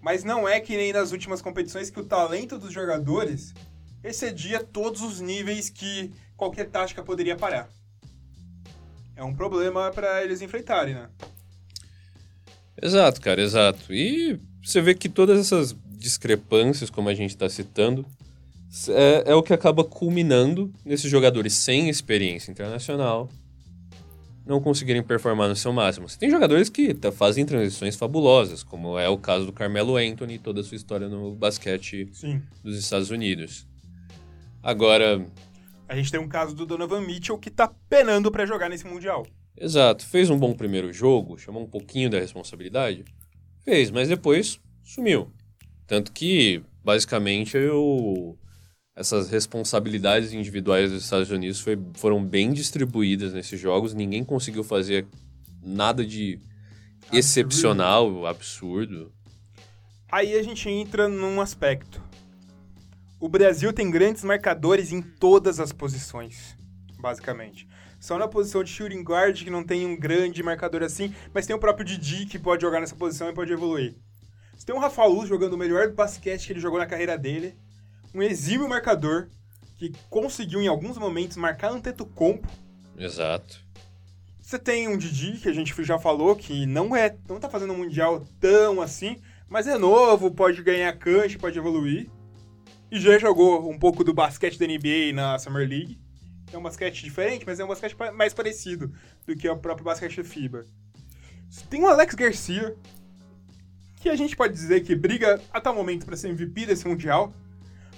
Mas 0.00 0.24
não 0.24 0.48
é 0.48 0.60
que 0.60 0.76
nem 0.76 0.92
nas 0.92 1.12
últimas 1.12 1.42
competições 1.42 1.90
que 1.90 2.00
o 2.00 2.04
talento 2.04 2.58
dos 2.58 2.72
jogadores 2.72 3.54
excedia 4.02 4.62
todos 4.62 5.00
os 5.02 5.20
níveis 5.20 5.68
que 5.68 6.12
qualquer 6.36 6.68
tática 6.68 7.02
poderia 7.02 7.36
parar. 7.36 7.68
É 9.16 9.22
um 9.22 9.34
problema 9.34 9.90
para 9.90 10.22
eles 10.22 10.42
enfrentarem, 10.42 10.94
né? 10.94 11.08
Exato, 12.80 13.20
cara, 13.20 13.40
exato. 13.40 13.92
E 13.92 14.38
você 14.62 14.80
vê 14.80 14.94
que 14.94 15.08
todas 15.08 15.38
essas 15.38 15.74
discrepâncias, 15.90 16.90
como 16.90 17.08
a 17.08 17.14
gente 17.14 17.30
está 17.30 17.48
citando, 17.48 18.04
é, 18.88 19.30
é, 19.30 19.34
o 19.34 19.42
que 19.42 19.52
acaba 19.52 19.84
culminando 19.84 20.72
nesses 20.84 21.10
jogadores 21.10 21.54
sem 21.54 21.88
experiência 21.88 22.50
internacional 22.50 23.30
não 24.46 24.60
conseguirem 24.60 25.02
performar 25.02 25.48
no 25.48 25.56
seu 25.56 25.72
máximo. 25.72 26.08
Você 26.08 26.18
tem 26.18 26.30
jogadores 26.30 26.68
que 26.68 26.94
fazem 27.12 27.46
transições 27.46 27.96
fabulosas, 27.96 28.62
como 28.62 28.98
é 28.98 29.08
o 29.08 29.16
caso 29.16 29.46
do 29.46 29.52
Carmelo 29.52 29.96
Anthony 29.96 30.34
e 30.34 30.38
toda 30.38 30.60
a 30.60 30.64
sua 30.64 30.76
história 30.76 31.08
no 31.08 31.34
basquete 31.34 32.08
Sim. 32.12 32.42
dos 32.62 32.78
Estados 32.78 33.10
Unidos. 33.10 33.66
Agora. 34.62 35.26
A 35.88 35.96
gente 35.96 36.10
tem 36.10 36.20
um 36.20 36.28
caso 36.28 36.54
do 36.54 36.66
Donovan 36.66 37.00
Mitchell 37.00 37.38
que 37.38 37.50
tá 37.50 37.72
penando 37.88 38.30
para 38.30 38.46
jogar 38.46 38.68
nesse 38.68 38.86
Mundial. 38.86 39.26
Exato. 39.56 40.04
Fez 40.04 40.30
um 40.30 40.38
bom 40.38 40.52
primeiro 40.54 40.92
jogo, 40.92 41.38
chamou 41.38 41.62
um 41.62 41.68
pouquinho 41.68 42.10
da 42.10 42.18
responsabilidade. 42.18 43.04
Fez, 43.64 43.90
mas 43.90 44.08
depois 44.08 44.60
sumiu. 44.82 45.30
Tanto 45.86 46.12
que, 46.12 46.62
basicamente, 46.82 47.56
eu... 47.56 48.38
essas 48.96 49.28
responsabilidades 49.28 50.32
individuais 50.32 50.92
dos 50.92 51.02
Estados 51.04 51.30
Unidos 51.30 51.60
foi, 51.60 51.78
foram 51.94 52.24
bem 52.24 52.52
distribuídas 52.52 53.32
nesses 53.32 53.58
jogos. 53.58 53.92
Ninguém 53.92 54.24
conseguiu 54.24 54.62
fazer 54.62 55.06
nada 55.60 56.06
de 56.06 56.40
absurdo. 57.02 57.18
excepcional, 57.18 58.26
absurdo. 58.26 59.12
Aí 60.10 60.36
a 60.36 60.42
gente 60.42 60.68
entra 60.68 61.08
num 61.08 61.40
aspecto. 61.40 62.00
O 63.18 63.28
Brasil 63.28 63.72
tem 63.72 63.90
grandes 63.90 64.22
marcadores 64.22 64.92
em 64.92 65.02
todas 65.02 65.58
as 65.58 65.72
posições, 65.72 66.56
basicamente. 67.00 67.66
Só 67.98 68.18
na 68.18 68.28
posição 68.28 68.62
de 68.62 68.70
shooting 68.70 69.02
guard 69.02 69.42
que 69.42 69.50
não 69.50 69.64
tem 69.64 69.86
um 69.86 69.98
grande 69.98 70.42
marcador 70.42 70.82
assim, 70.82 71.12
mas 71.32 71.46
tem 71.46 71.56
o 71.56 71.58
próprio 71.58 71.86
Didi 71.86 72.26
que 72.26 72.38
pode 72.38 72.62
jogar 72.62 72.80
nessa 72.80 72.94
posição 72.94 73.28
e 73.28 73.34
pode 73.34 73.52
evoluir. 73.52 73.96
Você 74.54 74.66
tem 74.66 74.74
o 74.74 74.78
Rafa 74.78 75.04
Luz 75.04 75.28
jogando 75.28 75.54
o 75.54 75.58
melhor 75.58 75.90
basquete 75.90 76.46
que 76.46 76.52
ele 76.52 76.60
jogou 76.60 76.78
na 76.78 76.86
carreira 76.86 77.18
dele, 77.18 77.56
um 78.14 78.22
exímio 78.22 78.68
marcador 78.68 79.28
que 79.76 79.92
conseguiu 80.08 80.62
em 80.62 80.68
alguns 80.68 80.96
momentos 80.96 81.36
marcar 81.36 81.72
Antetokounmpo. 81.72 82.48
Exato. 82.96 83.60
Você 84.40 84.58
tem 84.58 84.86
um 84.88 84.96
Didi 84.96 85.38
que 85.38 85.48
a 85.48 85.52
gente 85.52 85.74
já 85.82 85.98
falou 85.98 86.36
que 86.36 86.64
não 86.66 86.94
é, 86.94 87.16
não 87.28 87.40
tá 87.40 87.48
fazendo 87.48 87.72
um 87.72 87.78
mundial 87.78 88.24
tão 88.38 88.80
assim, 88.80 89.16
mas 89.48 89.66
é 89.66 89.76
novo, 89.76 90.30
pode 90.30 90.62
ganhar 90.62 90.92
cancha, 90.96 91.38
pode 91.38 91.58
evoluir. 91.58 92.08
E 92.90 93.00
já 93.00 93.18
jogou 93.18 93.68
um 93.68 93.78
pouco 93.78 94.04
do 94.04 94.14
basquete 94.14 94.58
da 94.58 94.66
NBA 94.66 95.12
na 95.12 95.38
Summer 95.38 95.68
League. 95.68 95.98
É 96.52 96.58
um 96.58 96.62
basquete 96.62 97.02
diferente, 97.02 97.44
mas 97.44 97.58
é 97.58 97.64
um 97.64 97.68
basquete 97.68 97.96
mais 98.14 98.32
parecido 98.32 98.92
do 99.26 99.34
que 99.34 99.48
o 99.48 99.56
próprio 99.56 99.84
basquete 99.84 100.18
da 100.18 100.24
FIBA. 100.24 100.64
Tem 101.68 101.82
o 101.82 101.86
Alex 101.86 102.14
Garcia, 102.14 102.76
que 104.00 104.08
a 104.08 104.14
gente 104.14 104.36
pode 104.36 104.52
dizer 104.52 104.82
que 104.82 104.94
briga 104.94 105.40
até 105.52 105.70
o 105.70 105.74
momento 105.74 106.06
para 106.06 106.16
ser 106.16 106.28
MVP 106.28 106.66
desse 106.66 106.86
Mundial, 106.86 107.32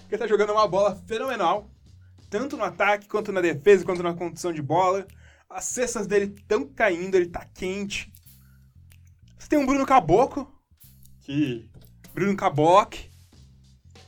porque 0.06 0.16
tá 0.16 0.26
jogando 0.26 0.52
uma 0.52 0.68
bola 0.68 0.94
fenomenal, 1.06 1.68
tanto 2.30 2.56
no 2.56 2.62
ataque, 2.62 3.08
quanto 3.08 3.32
na 3.32 3.40
defesa, 3.40 3.84
quanto 3.84 4.04
na 4.04 4.14
condição 4.14 4.52
de 4.52 4.62
bola. 4.62 5.04
As 5.50 5.64
cestas 5.64 6.06
dele 6.06 6.32
estão 6.36 6.64
caindo, 6.64 7.16
ele 7.16 7.26
tá 7.26 7.44
quente. 7.52 8.12
Você 9.36 9.48
tem 9.48 9.58
um 9.58 9.66
Bruno 9.66 9.84
Caboclo, 9.84 10.48
que... 11.20 11.68
Bruno 12.14 12.36
Caboclo, 12.36 13.00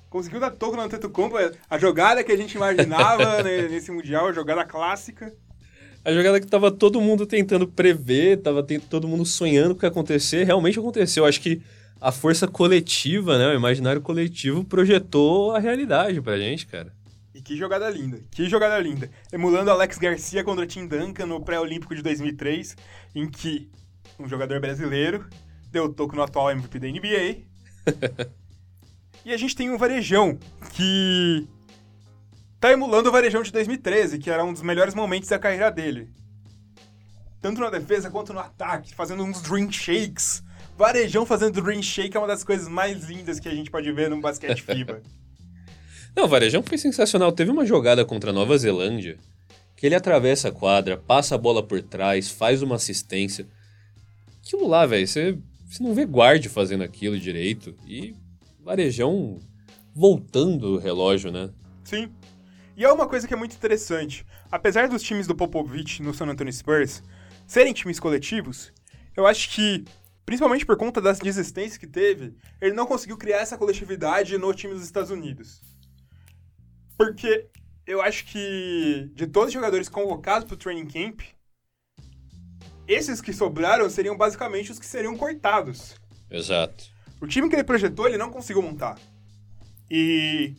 conseguiu 0.09 0.39
dar 0.39 0.53
toco 0.53 0.77
no 0.77 0.83
Antetokounmpo, 0.83 1.37
a 1.69 1.79
jogada 1.79 2.23
que 2.23 2.31
a 2.31 2.37
gente 2.37 2.55
imaginava 2.55 3.43
né, 3.43 3.63
nesse 3.69 3.91
Mundial, 3.91 4.29
a 4.29 4.33
jogada 4.33 4.65
clássica. 4.65 5.35
A 6.05 6.13
jogada 6.13 6.41
que 6.41 6.47
tava 6.47 6.71
todo 6.71 7.01
mundo 7.01 7.27
tentando 7.27 7.67
prever, 7.67 8.41
tava 8.41 8.65
todo 8.89 9.09
mundo 9.09 9.27
sonhando 9.27 9.73
o 9.73 9.75
que 9.75 9.85
ia 9.85 9.89
acontecer, 9.91 10.45
realmente 10.45 10.79
aconteceu. 10.79 11.25
Acho 11.25 11.41
que 11.41 11.61
a 12.01 12.13
força 12.13 12.47
coletiva, 12.47 13.39
né, 13.39 13.49
o 13.49 13.55
imaginário 13.55 14.01
coletivo 14.01 14.65
projetou 14.65 15.55
a 15.55 15.59
realidade 15.59 16.21
pra 16.21 16.39
gente, 16.39 16.67
cara. 16.67 16.93
E 17.35 17.41
que 17.41 17.57
jogada 17.57 17.89
linda, 17.89 18.21
que 18.31 18.49
jogada 18.49 18.79
linda. 18.79 19.11
Emulando 19.33 19.71
Alex 19.71 19.99
Garcia 19.99 20.43
contra 20.43 20.67
Tim 20.67 20.87
Duncan 20.87 21.27
no 21.27 21.41
pré-olímpico 21.41 21.95
de 21.95 22.03
2003, 22.03 22.77
em 23.15 23.29
que 23.29 23.69
um 24.19 24.29
jogador 24.29 24.61
brasileiro 24.61 25.27
deu 25.71 25.93
toco 25.93 26.17
no 26.17 26.23
atual 26.23 26.51
MVP 26.51 26.79
da 26.79 26.89
NBA 26.89 28.29
E 29.25 29.33
a 29.33 29.37
gente 29.37 29.55
tem 29.55 29.71
um 29.71 29.77
varejão 29.77 30.39
que 30.73 31.47
tá 32.59 32.73
emulando 32.73 33.09
o 33.09 33.13
varejão 33.13 33.43
de 33.43 33.53
2013, 33.53 34.19
que 34.19 34.31
era 34.31 34.45
um 34.45 34.53
dos 34.53 34.63
melhores 34.63 34.95
momentos 34.95 35.29
da 35.29 35.39
carreira 35.39 35.71
dele. 35.71 36.11
Tanto 37.41 37.61
na 37.61 37.71
defesa 37.71 38.11
quanto 38.11 38.33
no 38.33 38.41
ataque, 38.41 38.95
fazendo 38.95 39.23
uns 39.23 39.43
dream 39.43 39.71
shakes. 39.71 40.43
Varejão 40.79 41.27
fazendo 41.27 41.61
dream 41.61 41.83
shake 41.83 42.17
é 42.17 42.21
uma 42.21 42.29
das 42.29 42.45
coisas 42.45 42.69
mais 42.69 43.03
lindas 43.05 43.41
que 43.41 43.49
a 43.49 43.55
gente 43.55 43.69
pode 43.69 43.91
ver 43.91 44.09
no 44.09 44.21
basquete 44.21 44.63
FIBA. 44.63 45.03
Não, 46.15 46.25
o 46.25 46.29
Varejão 46.29 46.63
foi 46.63 46.79
sensacional. 46.79 47.33
Teve 47.33 47.51
uma 47.51 47.67
jogada 47.67 48.05
contra 48.05 48.31
a 48.31 48.33
Nova 48.33 48.57
Zelândia 48.57 49.19
que 49.77 49.87
ele 49.87 49.97
atravessa 49.97 50.49
a 50.49 50.53
quadra, 50.53 50.97
passa 50.97 51.35
a 51.35 51.39
bola 51.39 51.65
por 51.65 51.83
trás, 51.83 52.31
faz 52.31 52.63
uma 52.63 52.77
assistência. 52.77 53.49
Aquilo 54.41 54.69
lá, 54.69 54.87
velho, 54.87 55.07
você, 55.07 55.37
não 55.81 55.95
vê 55.95 56.07
guarde 56.07 56.49
fazendo 56.49 56.85
aquilo 56.85 57.19
direito. 57.19 57.75
E 57.85 58.15
Varejão 58.61 59.41
voltando 59.93 60.75
o 60.75 60.79
relógio, 60.79 61.33
né? 61.33 61.51
Sim. 61.83 62.09
E 62.77 62.85
é 62.85 62.93
uma 62.93 63.09
coisa 63.09 63.27
que 63.27 63.35
é 63.35 63.37
muito 63.37 63.57
interessante. 63.57 64.25
Apesar 64.49 64.89
dos 64.89 65.03
times 65.03 65.27
do 65.27 65.35
Popovich 65.35 66.01
no 66.03 66.15
San 66.15 66.27
Antonio 66.27 66.53
Spurs 66.53 67.03
serem 67.49 67.73
times 67.73 67.99
coletivos, 67.99 68.73
eu 69.17 69.27
acho 69.27 69.51
que, 69.51 69.85
principalmente 70.29 70.67
por 70.67 70.77
conta 70.77 71.01
das 71.01 71.19
desistências 71.19 71.79
que 71.79 71.87
teve, 71.87 72.37
ele 72.61 72.75
não 72.75 72.85
conseguiu 72.85 73.17
criar 73.17 73.39
essa 73.39 73.57
coletividade 73.57 74.37
no 74.37 74.53
time 74.53 74.75
dos 74.75 74.85
Estados 74.85 75.11
Unidos. 75.11 75.63
Porque 76.99 77.49
eu 77.87 78.03
acho 78.03 78.27
que 78.27 79.11
de 79.15 79.27
todos 79.27 79.47
os 79.47 79.55
jogadores 79.55 79.89
convocados 79.89 80.45
para 80.47 80.53
o 80.53 80.59
training 80.59 80.87
camp, 80.87 81.23
esses 82.87 83.23
que 83.23 83.33
sobraram 83.33 83.89
seriam 83.89 84.19
basicamente 84.19 84.71
os 84.71 84.79
que 84.79 84.85
seriam 84.85 85.17
cortados. 85.17 85.97
Exato. 86.31 86.85
O 87.23 87.27
time 87.27 87.49
que 87.49 87.57
ele 87.57 87.65
projetou, 87.65 88.07
ele 88.07 88.19
não 88.19 88.31
conseguiu 88.31 88.61
montar. 88.61 88.99
E 89.91 90.57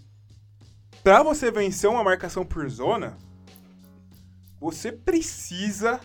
para 1.04 1.22
você 1.22 1.52
vencer 1.52 1.88
uma 1.88 2.04
marcação 2.04 2.44
por 2.44 2.68
zona, 2.72 3.20
você 4.60 4.92
precisa 4.92 6.00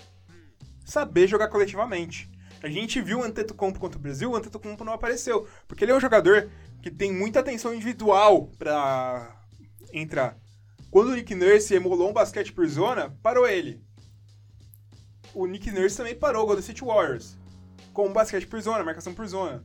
saber 0.85 1.27
jogar 1.27 1.49
coletivamente. 1.49 2.34
A 2.65 2.69
gente 2.71 2.99
viu 3.03 3.19
o 3.19 3.23
Antetokounmpo 3.23 3.79
contra 3.79 3.99
o 3.99 4.01
Brasil, 4.01 4.31
o 4.31 4.37
Antetokounmpo 4.37 4.85
não 4.85 4.95
apareceu, 4.95 5.47
porque 5.69 5.85
ele 5.85 5.93
é 5.93 5.95
um 5.95 6.01
jogador 6.01 6.49
que 6.81 6.91
tem 6.91 7.13
muita 7.13 7.41
atenção 7.41 7.75
individual 7.75 8.51
para 8.59 9.39
entrar. 9.93 10.39
Quando 10.91 11.11
o 11.11 11.15
Nick 11.15 11.35
Nurse 11.35 11.75
emulou 11.75 12.09
um 12.09 12.15
basquete 12.15 12.55
por 12.55 12.67
zona, 12.67 13.15
parou 13.23 13.47
ele. 13.47 13.83
O 15.35 15.45
Nick 15.45 15.71
Nurse 15.71 15.99
também 15.99 16.15
parou 16.15 16.45
o 16.45 16.47
Golden 16.47 16.63
State 16.63 16.83
Warriors 16.83 17.37
com 17.93 18.09
um 18.09 18.13
basquete 18.15 18.47
por 18.47 18.59
zona, 18.63 18.83
marcação 18.83 19.13
por 19.13 19.27
zona. 19.27 19.63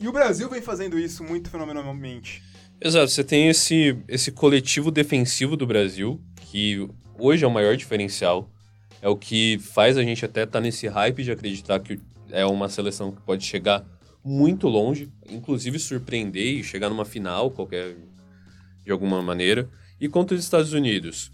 E 0.00 0.08
o 0.08 0.12
Brasil 0.12 0.48
vem 0.48 0.62
fazendo 0.62 0.98
isso 0.98 1.22
muito 1.22 1.50
fenomenalmente. 1.50 2.42
Exato, 2.80 3.08
você 3.08 3.22
tem 3.22 3.50
esse, 3.50 3.94
esse 4.08 4.32
coletivo 4.32 4.90
defensivo 4.90 5.54
do 5.54 5.66
Brasil, 5.66 6.18
que 6.46 6.88
hoje 7.18 7.44
é 7.44 7.46
o 7.46 7.50
maior 7.50 7.76
diferencial. 7.76 8.48
É 9.02 9.08
o 9.08 9.16
que 9.16 9.58
faz 9.58 9.98
a 9.98 10.02
gente 10.02 10.24
até 10.24 10.44
estar 10.44 10.52
tá 10.52 10.60
nesse 10.62 10.86
hype 10.88 11.24
de 11.24 11.30
acreditar 11.30 11.78
que 11.80 12.00
é 12.32 12.44
uma 12.44 12.68
seleção 12.68 13.12
que 13.12 13.20
pode 13.20 13.44
chegar 13.44 13.84
muito 14.24 14.68
longe, 14.68 15.12
inclusive 15.28 15.78
surpreender 15.78 16.58
e 16.58 16.64
chegar 16.64 16.88
numa 16.88 17.04
final 17.04 17.50
qualquer 17.50 17.96
de 18.84 18.90
alguma 18.90 19.22
maneira. 19.22 19.68
E 20.00 20.08
contra 20.08 20.36
os 20.36 20.42
Estados 20.42 20.72
Unidos, 20.72 21.30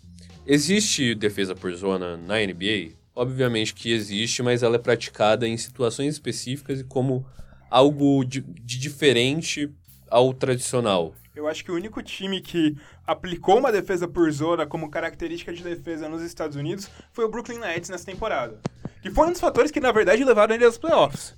existe 0.47 1.15
defesa 1.15 1.55
por 1.55 1.73
zona 1.75 2.17
na 2.17 2.37
NBA? 2.37 2.93
Obviamente 3.15 3.75
que 3.75 3.93
existe, 3.93 4.43
mas 4.43 4.63
ela 4.63 4.77
é 4.77 4.79
praticada 4.79 5.47
em 5.47 5.57
situações 5.57 6.15
específicas 6.15 6.81
e 6.81 6.85
como 6.85 7.25
algo 7.71 8.25
de, 8.25 8.41
de 8.41 8.79
diferente 8.79 9.71
ao 10.11 10.33
tradicional. 10.33 11.15
Eu 11.35 11.47
acho 11.47 11.65
que 11.65 11.71
o 11.71 11.75
único 11.75 12.03
time 12.03 12.41
que 12.41 12.77
aplicou 13.07 13.59
uma 13.59 13.71
defesa 13.71 14.09
por 14.09 14.31
zona 14.33 14.67
como 14.67 14.91
característica 14.91 15.53
de 15.53 15.63
defesa 15.63 16.09
nos 16.09 16.23
Estados 16.23 16.57
Unidos 16.57 16.91
foi 17.13 17.25
o 17.25 17.29
Brooklyn 17.29 17.59
Nets 17.59 17.91
nessa 17.91 18.07
temporada. 18.07 18.59
Que 19.03 19.11
foi 19.11 19.29
um 19.29 19.33
dos 19.33 19.41
fatores 19.41 19.71
que, 19.71 19.81
na 19.81 19.93
verdade, 19.93 20.25
levaram 20.25 20.55
ele 20.55 20.65
aos 20.65 20.79
playoffs. 20.79 21.35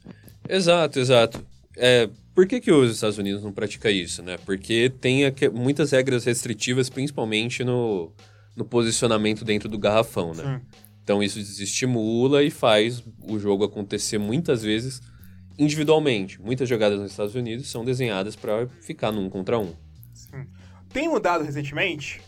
Exato, 0.48 0.98
exato. 0.98 1.44
É, 1.76 2.08
por 2.34 2.46
que, 2.46 2.60
que 2.60 2.72
os 2.72 2.94
Estados 2.94 3.18
Unidos 3.18 3.42
não 3.42 3.52
praticam 3.52 3.90
isso, 3.90 4.22
né? 4.22 4.38
Porque 4.44 4.92
tem 5.00 5.22
muitas 5.52 5.90
regras 5.90 6.24
restritivas, 6.24 6.88
principalmente 6.88 7.62
no, 7.62 8.12
no 8.56 8.64
posicionamento 8.64 9.44
dentro 9.44 9.68
do 9.68 9.78
garrafão, 9.78 10.32
né? 10.34 10.42
Sim. 10.58 10.80
Então 11.02 11.22
isso 11.22 11.38
desestimula 11.38 12.42
e 12.42 12.50
faz 12.50 13.02
o 13.22 13.38
jogo 13.38 13.64
acontecer 13.64 14.18
muitas 14.18 14.62
vezes 14.62 15.00
individualmente. 15.58 16.40
Muitas 16.40 16.68
jogadas 16.68 16.98
nos 16.98 17.10
Estados 17.10 17.34
Unidos 17.34 17.68
são 17.70 17.84
desenhadas 17.84 18.36
para 18.36 18.66
ficar 18.80 19.12
num 19.12 19.28
contra 19.28 19.58
um. 19.58 19.74
Sim. 20.14 20.46
Tem 20.92 21.08
mudado 21.08 21.44
recentemente? 21.44 22.20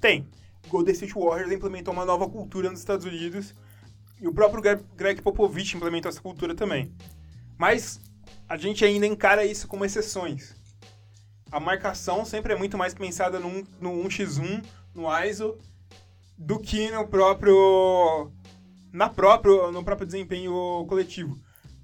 Tem. 0.00 0.26
Golden 0.68 0.92
State 0.92 1.14
Warriors 1.14 1.50
implementou 1.50 1.92
uma 1.92 2.04
nova 2.04 2.28
cultura 2.28 2.70
nos 2.70 2.80
Estados 2.80 3.04
Unidos 3.06 3.54
e 4.20 4.26
o 4.26 4.32
próprio 4.32 4.62
Greg 4.96 5.22
Popovich 5.22 5.76
implementou 5.76 6.08
essa 6.08 6.20
cultura 6.20 6.54
também. 6.54 6.92
Mas 7.56 8.00
a 8.48 8.56
gente 8.56 8.84
ainda 8.84 9.06
encara 9.06 9.44
isso 9.44 9.68
como 9.68 9.84
exceções. 9.84 10.54
A 11.50 11.58
marcação 11.58 12.24
sempre 12.24 12.52
é 12.52 12.56
muito 12.56 12.76
mais 12.76 12.94
pensada 12.94 13.38
no, 13.38 13.66
no 13.80 13.90
1x1, 14.04 14.64
no 14.94 15.06
ISO, 15.24 15.56
do 16.36 16.58
que 16.58 16.90
no 16.90 17.06
próprio 17.06 18.30
na 18.92 19.08
próprio 19.08 19.70
no 19.70 19.84
próprio 19.84 20.06
desempenho 20.06 20.84
coletivo 20.88 21.38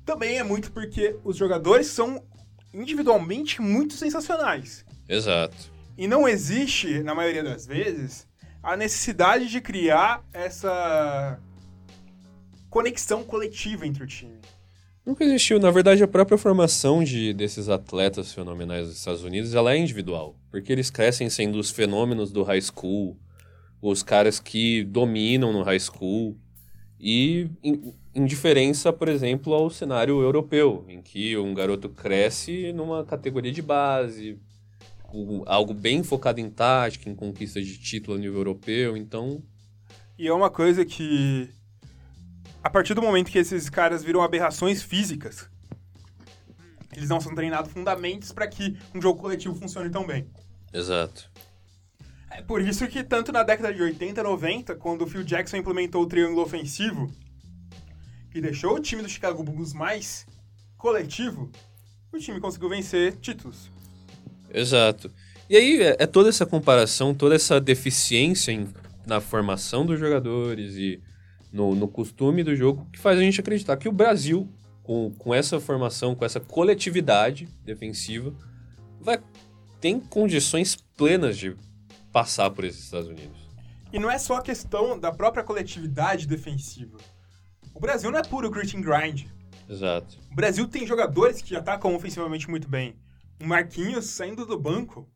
também 0.04 0.38
é 0.38 0.42
muito 0.42 0.70
porque 0.70 1.16
os 1.24 1.36
jogadores 1.36 1.86
são 1.86 2.22
individualmente 2.72 3.60
muito 3.60 3.94
sensacionais. 3.94 4.84
Exato. 5.08 5.72
E 5.96 6.06
não 6.06 6.28
existe, 6.28 7.02
na 7.02 7.14
maioria 7.14 7.42
das 7.42 7.66
vezes, 7.66 8.26
a 8.62 8.76
necessidade 8.76 9.48
de 9.48 9.60
criar 9.60 10.22
essa 10.32 11.38
conexão 12.74 13.22
coletiva 13.22 13.86
entre 13.86 14.02
o 14.02 14.06
time. 14.06 14.40
Nunca 15.06 15.22
existiu. 15.22 15.60
Na 15.60 15.70
verdade, 15.70 16.02
a 16.02 16.08
própria 16.08 16.36
formação 16.36 17.04
de, 17.04 17.32
desses 17.32 17.68
atletas 17.68 18.34
fenomenais 18.34 18.88
dos 18.88 18.96
Estados 18.96 19.22
Unidos, 19.22 19.54
ela 19.54 19.72
é 19.72 19.78
individual. 19.78 20.34
Porque 20.50 20.72
eles 20.72 20.90
crescem 20.90 21.30
sendo 21.30 21.56
os 21.56 21.70
fenômenos 21.70 22.32
do 22.32 22.42
high 22.42 22.60
school, 22.60 23.16
os 23.80 24.02
caras 24.02 24.40
que 24.40 24.82
dominam 24.82 25.52
no 25.52 25.62
high 25.62 25.78
school. 25.78 26.36
E 26.98 27.48
em, 27.62 28.26
diferença, 28.26 28.92
por 28.92 29.08
exemplo, 29.08 29.54
ao 29.54 29.70
cenário 29.70 30.20
europeu, 30.20 30.84
em 30.88 31.00
que 31.00 31.36
um 31.36 31.54
garoto 31.54 31.88
cresce 31.88 32.72
numa 32.72 33.04
categoria 33.04 33.52
de 33.52 33.62
base, 33.62 34.36
algo 35.46 35.72
bem 35.72 36.02
focado 36.02 36.40
em 36.40 36.50
tática, 36.50 37.08
em 37.08 37.14
conquista 37.14 37.62
de 37.62 37.78
título 37.78 38.16
a 38.16 38.20
nível 38.20 38.38
europeu, 38.38 38.96
então... 38.96 39.40
E 40.18 40.26
é 40.26 40.32
uma 40.32 40.50
coisa 40.50 40.84
que 40.84 41.50
a 42.64 42.70
partir 42.70 42.94
do 42.94 43.02
momento 43.02 43.30
que 43.30 43.38
esses 43.38 43.68
caras 43.68 44.02
viram 44.02 44.22
aberrações 44.22 44.82
físicas, 44.82 45.46
eles 46.96 47.10
não 47.10 47.20
são 47.20 47.34
treinados 47.34 47.70
fundamentos 47.70 48.32
para 48.32 48.48
que 48.48 48.78
um 48.94 49.02
jogo 49.02 49.20
coletivo 49.20 49.54
funcione 49.54 49.90
tão 49.90 50.06
bem. 50.06 50.26
Exato. 50.72 51.30
É 52.30 52.40
por 52.40 52.62
isso 52.62 52.88
que 52.88 53.04
tanto 53.04 53.30
na 53.30 53.42
década 53.42 53.72
de 53.72 53.82
80, 53.82 54.22
90, 54.22 54.76
quando 54.76 55.02
o 55.02 55.06
Phil 55.06 55.22
Jackson 55.22 55.58
implementou 55.58 56.02
o 56.02 56.06
triângulo 56.06 56.40
ofensivo, 56.40 57.12
que 58.30 58.40
deixou 58.40 58.74
o 58.74 58.80
time 58.80 59.02
do 59.02 59.10
Chicago 59.10 59.44
Bulls 59.44 59.74
mais 59.74 60.26
coletivo, 60.78 61.50
o 62.10 62.18
time 62.18 62.40
conseguiu 62.40 62.70
vencer 62.70 63.14
títulos. 63.16 63.70
Exato. 64.50 65.12
E 65.50 65.56
aí 65.56 65.82
é, 65.82 65.96
é 65.98 66.06
toda 66.06 66.30
essa 66.30 66.46
comparação, 66.46 67.14
toda 67.14 67.34
essa 67.34 67.60
deficiência 67.60 68.52
em, 68.52 68.72
na 69.06 69.20
formação 69.20 69.84
dos 69.84 70.00
jogadores 70.00 70.76
e 70.76 71.02
no, 71.54 71.72
no 71.76 71.86
costume 71.86 72.42
do 72.42 72.56
jogo 72.56 72.84
que 72.92 72.98
faz 72.98 73.16
a 73.16 73.22
gente 73.22 73.40
acreditar 73.40 73.76
que 73.76 73.88
o 73.88 73.92
Brasil, 73.92 74.48
com, 74.82 75.12
com 75.16 75.32
essa 75.32 75.60
formação, 75.60 76.12
com 76.12 76.24
essa 76.24 76.40
coletividade 76.40 77.48
defensiva, 77.64 78.34
vai 79.00 79.20
tem 79.80 80.00
condições 80.00 80.76
plenas 80.96 81.38
de 81.38 81.54
passar 82.10 82.50
por 82.50 82.64
esses 82.64 82.84
Estados 82.84 83.06
Unidos. 83.06 83.38
E 83.92 83.98
não 83.98 84.10
é 84.10 84.18
só 84.18 84.36
a 84.36 84.42
questão 84.42 84.98
da 84.98 85.12
própria 85.12 85.44
coletividade 85.44 86.26
defensiva. 86.26 86.96
O 87.72 87.78
Brasil 87.78 88.10
não 88.10 88.18
é 88.18 88.22
puro 88.22 88.50
grit 88.50 88.76
and 88.76 88.80
grind. 88.80 89.26
Exato. 89.68 90.18
O 90.32 90.34
Brasil 90.34 90.66
tem 90.66 90.86
jogadores 90.86 91.40
que 91.40 91.54
atacam 91.54 91.94
ofensivamente 91.94 92.50
muito 92.50 92.66
bem. 92.66 92.96
O 93.40 93.46
Marquinhos 93.46 94.06
saindo 94.06 94.46
do 94.46 94.58
banco 94.58 95.08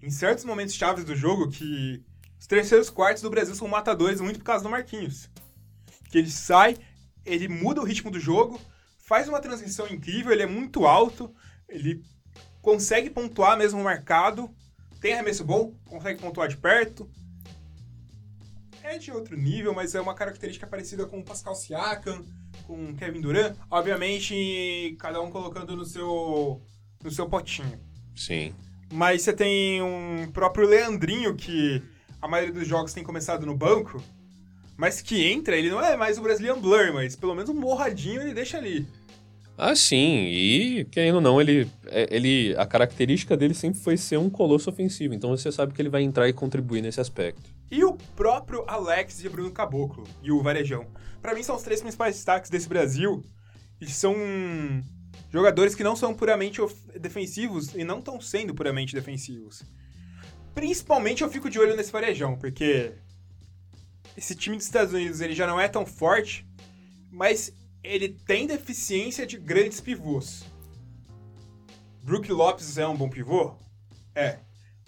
em 0.00 0.08
certos 0.08 0.44
momentos 0.44 0.74
chaves 0.74 1.04
do 1.04 1.16
jogo 1.16 1.50
que 1.50 2.02
os 2.38 2.46
terceiros 2.46 2.90
quartos 2.90 3.22
do 3.22 3.30
Brasil 3.30 3.54
são 3.54 3.68
matadores 3.68 4.20
muito 4.20 4.38
por 4.38 4.44
causa 4.44 4.62
do 4.62 4.70
Marquinhos. 4.70 5.28
Que 6.10 6.18
ele 6.18 6.30
sai, 6.30 6.76
ele 7.24 7.48
muda 7.48 7.80
o 7.80 7.84
ritmo 7.84 8.10
do 8.10 8.20
jogo, 8.20 8.60
faz 8.98 9.28
uma 9.28 9.40
transição 9.40 9.86
incrível, 9.88 10.32
ele 10.32 10.42
é 10.42 10.46
muito 10.46 10.86
alto, 10.86 11.34
ele 11.68 12.02
consegue 12.62 13.10
pontuar 13.10 13.56
mesmo 13.56 13.82
marcado, 13.82 14.50
tem 15.00 15.12
arremesso 15.12 15.44
bom, 15.44 15.74
consegue 15.86 16.20
pontuar 16.20 16.48
de 16.48 16.56
perto. 16.56 17.10
É 18.82 18.96
de 18.96 19.12
outro 19.12 19.36
nível, 19.36 19.74
mas 19.74 19.94
é 19.94 20.00
uma 20.00 20.14
característica 20.14 20.66
parecida 20.66 21.06
com 21.06 21.18
o 21.18 21.24
Pascal 21.24 21.54
Siakam, 21.54 22.24
com 22.66 22.90
o 22.90 22.94
Kevin 22.94 23.20
Durant. 23.20 23.54
Obviamente, 23.70 24.96
cada 24.98 25.20
um 25.20 25.30
colocando 25.30 25.76
no 25.76 25.84
seu, 25.84 26.62
no 27.02 27.10
seu 27.10 27.28
potinho. 27.28 27.78
Sim. 28.16 28.54
Mas 28.90 29.22
você 29.22 29.32
tem 29.32 29.82
um 29.82 30.30
próprio 30.32 30.66
Leandrinho 30.66 31.36
que 31.36 31.82
a 32.20 32.28
maioria 32.28 32.54
dos 32.54 32.66
jogos 32.66 32.92
tem 32.92 33.04
começado 33.04 33.46
no 33.46 33.56
banco, 33.56 34.02
mas 34.76 35.00
que 35.00 35.26
entra, 35.26 35.56
ele 35.56 35.70
não 35.70 35.82
é 35.82 35.96
mais 35.96 36.18
o 36.18 36.22
Brazilian 36.22 36.58
Blur, 36.58 36.92
mas 36.92 37.16
pelo 37.16 37.34
menos 37.34 37.50
um 37.50 37.54
morradinho 37.54 38.20
ele 38.20 38.34
deixa 38.34 38.58
ali. 38.58 38.86
Ah, 39.60 39.74
sim, 39.74 40.26
e 40.26 40.84
querendo 40.84 41.16
ou 41.16 41.20
não, 41.20 41.40
ele, 41.40 41.68
é, 41.86 42.06
ele, 42.14 42.54
a 42.56 42.64
característica 42.64 43.36
dele 43.36 43.54
sempre 43.54 43.80
foi 43.80 43.96
ser 43.96 44.16
um 44.16 44.30
colosso 44.30 44.70
ofensivo, 44.70 45.14
então 45.14 45.30
você 45.30 45.50
sabe 45.50 45.74
que 45.74 45.82
ele 45.82 45.88
vai 45.88 46.02
entrar 46.02 46.28
e 46.28 46.32
contribuir 46.32 46.80
nesse 46.80 47.00
aspecto. 47.00 47.50
E 47.68 47.84
o 47.84 47.94
próprio 48.14 48.62
Alex 48.68 49.24
e 49.24 49.28
Bruno 49.28 49.50
Caboclo, 49.50 50.04
e 50.22 50.30
o 50.30 50.40
Varejão. 50.40 50.86
para 51.20 51.34
mim 51.34 51.42
são 51.42 51.56
os 51.56 51.62
três 51.62 51.80
principais 51.80 52.14
destaques 52.14 52.50
desse 52.50 52.68
Brasil, 52.68 53.24
e 53.80 53.86
são 53.86 54.14
jogadores 55.28 55.74
que 55.74 55.82
não 55.82 55.96
são 55.96 56.14
puramente 56.14 56.60
defensivos 56.98 57.74
e 57.74 57.82
não 57.82 57.98
estão 57.98 58.20
sendo 58.20 58.54
puramente 58.54 58.94
defensivos. 58.94 59.64
Principalmente 60.58 61.22
eu 61.22 61.30
fico 61.30 61.48
de 61.48 61.56
olho 61.56 61.76
nesse 61.76 61.92
varejão, 61.92 62.36
porque 62.36 62.92
esse 64.16 64.34
time 64.34 64.56
dos 64.56 64.66
Estados 64.66 64.92
Unidos 64.92 65.20
ele 65.20 65.32
já 65.32 65.46
não 65.46 65.60
é 65.60 65.68
tão 65.68 65.86
forte, 65.86 66.44
mas 67.12 67.52
ele 67.80 68.08
tem 68.08 68.44
deficiência 68.44 69.24
de 69.24 69.38
grandes 69.38 69.80
pivôs. 69.80 70.42
Brook 72.02 72.32
Lopes 72.32 72.76
é 72.76 72.84
um 72.88 72.96
bom 72.96 73.08
pivô? 73.08 73.54
É. 74.16 74.40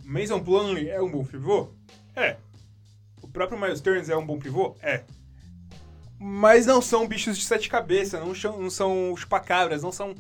Mason 0.03 0.43
Plumlee 0.43 0.89
é 0.89 1.01
um 1.01 1.09
bom 1.09 1.25
pivô? 1.25 1.69
É. 2.17 2.37
O 3.23 3.29
próprio 3.29 3.57
Miles 3.57 3.79
Stearns 3.79 4.09
é 4.09 4.17
um 4.17 4.27
bom 4.27 4.41
pivô? 4.41 4.77
É. 4.83 5.05
Mas 6.19 6.67
não 6.67 6.83
são 6.83 7.07
bichos 7.07 7.39
de 7.39 7.45
sete 7.45 7.69
cabeças, 7.69 8.19
não 8.19 8.35
são, 8.35 8.61
não 8.61 8.71
são 8.71 9.15
chupacabras, 9.17 9.85
não 9.85 9.93
são 9.93 10.17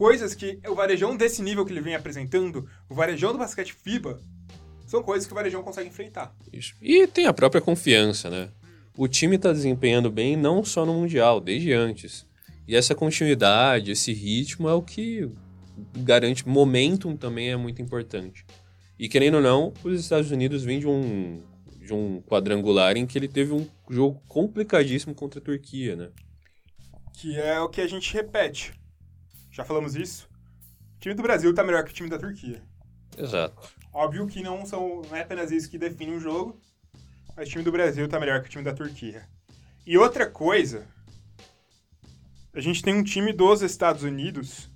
coisas 0.00 0.34
que 0.34 0.58
o 0.66 0.74
varejão 0.74 1.14
desse 1.14 1.42
nível 1.42 1.62
que 1.62 1.74
ele 1.74 1.82
vem 1.82 1.94
apresentando, 1.94 2.66
o 2.88 2.94
varejão 2.94 3.32
do 3.32 3.38
basquete 3.38 3.74
FIBA, 3.74 4.18
são 4.86 5.02
coisas 5.02 5.26
que 5.26 5.32
o 5.34 5.36
varejão 5.36 5.62
consegue 5.62 5.90
enfrentar. 5.90 6.34
Isso. 6.50 6.74
E 6.80 7.06
tem 7.06 7.26
a 7.26 7.34
própria 7.34 7.60
confiança, 7.60 8.30
né? 8.30 8.48
O 8.96 9.06
time 9.06 9.36
está 9.36 9.52
desempenhando 9.52 10.10
bem 10.10 10.38
não 10.38 10.64
só 10.64 10.86
no 10.86 10.94
Mundial, 10.94 11.38
desde 11.38 11.74
antes. 11.74 12.26
E 12.66 12.74
essa 12.74 12.94
continuidade, 12.94 13.90
esse 13.90 14.10
ritmo 14.14 14.70
é 14.70 14.72
o 14.72 14.80
que 14.80 15.28
garante. 15.98 16.48
Momentum 16.48 17.14
também 17.14 17.50
é 17.50 17.56
muito 17.56 17.82
importante. 17.82 18.46
E 18.98 19.06
querendo 19.06 19.34
ou 19.34 19.42
não, 19.42 19.74
os 19.84 20.00
Estados 20.00 20.30
Unidos 20.30 20.64
vêm 20.64 20.80
de 20.80 20.88
um, 20.88 21.42
de 21.78 21.92
um 21.92 22.22
quadrangular 22.22 22.96
em 22.96 23.06
que 23.06 23.18
ele 23.18 23.28
teve 23.28 23.52
um 23.52 23.68
jogo 23.90 24.18
complicadíssimo 24.26 25.14
contra 25.14 25.40
a 25.40 25.44
Turquia, 25.44 25.94
né? 25.94 26.08
Que 27.12 27.38
é 27.38 27.60
o 27.60 27.68
que 27.68 27.82
a 27.82 27.86
gente 27.86 28.14
repete 28.14 28.79
já 29.60 29.64
falamos 29.64 29.94
isso. 29.94 30.28
O 30.96 31.00
time 31.00 31.14
do 31.14 31.22
Brasil 31.22 31.54
tá 31.54 31.62
melhor 31.62 31.84
que 31.84 31.90
o 31.90 31.94
time 31.94 32.08
da 32.08 32.18
Turquia. 32.18 32.62
Exato. 33.16 33.70
Óbvio 33.92 34.26
que 34.26 34.42
não, 34.42 34.64
são, 34.64 35.02
não 35.02 35.16
é 35.16 35.20
apenas 35.20 35.50
isso 35.50 35.68
que 35.68 35.76
define 35.76 36.12
um 36.12 36.20
jogo, 36.20 36.58
mas 37.36 37.46
o 37.46 37.50
time 37.50 37.64
do 37.64 37.72
Brasil 37.72 38.08
tá 38.08 38.18
melhor 38.18 38.40
que 38.40 38.46
o 38.46 38.50
time 38.50 38.64
da 38.64 38.72
Turquia. 38.72 39.28
E 39.86 39.98
outra 39.98 40.26
coisa, 40.26 40.86
a 42.54 42.60
gente 42.60 42.82
tem 42.82 42.94
um 42.94 43.04
time 43.04 43.32
dos 43.32 43.60
Estados 43.60 44.02
Unidos 44.02 44.70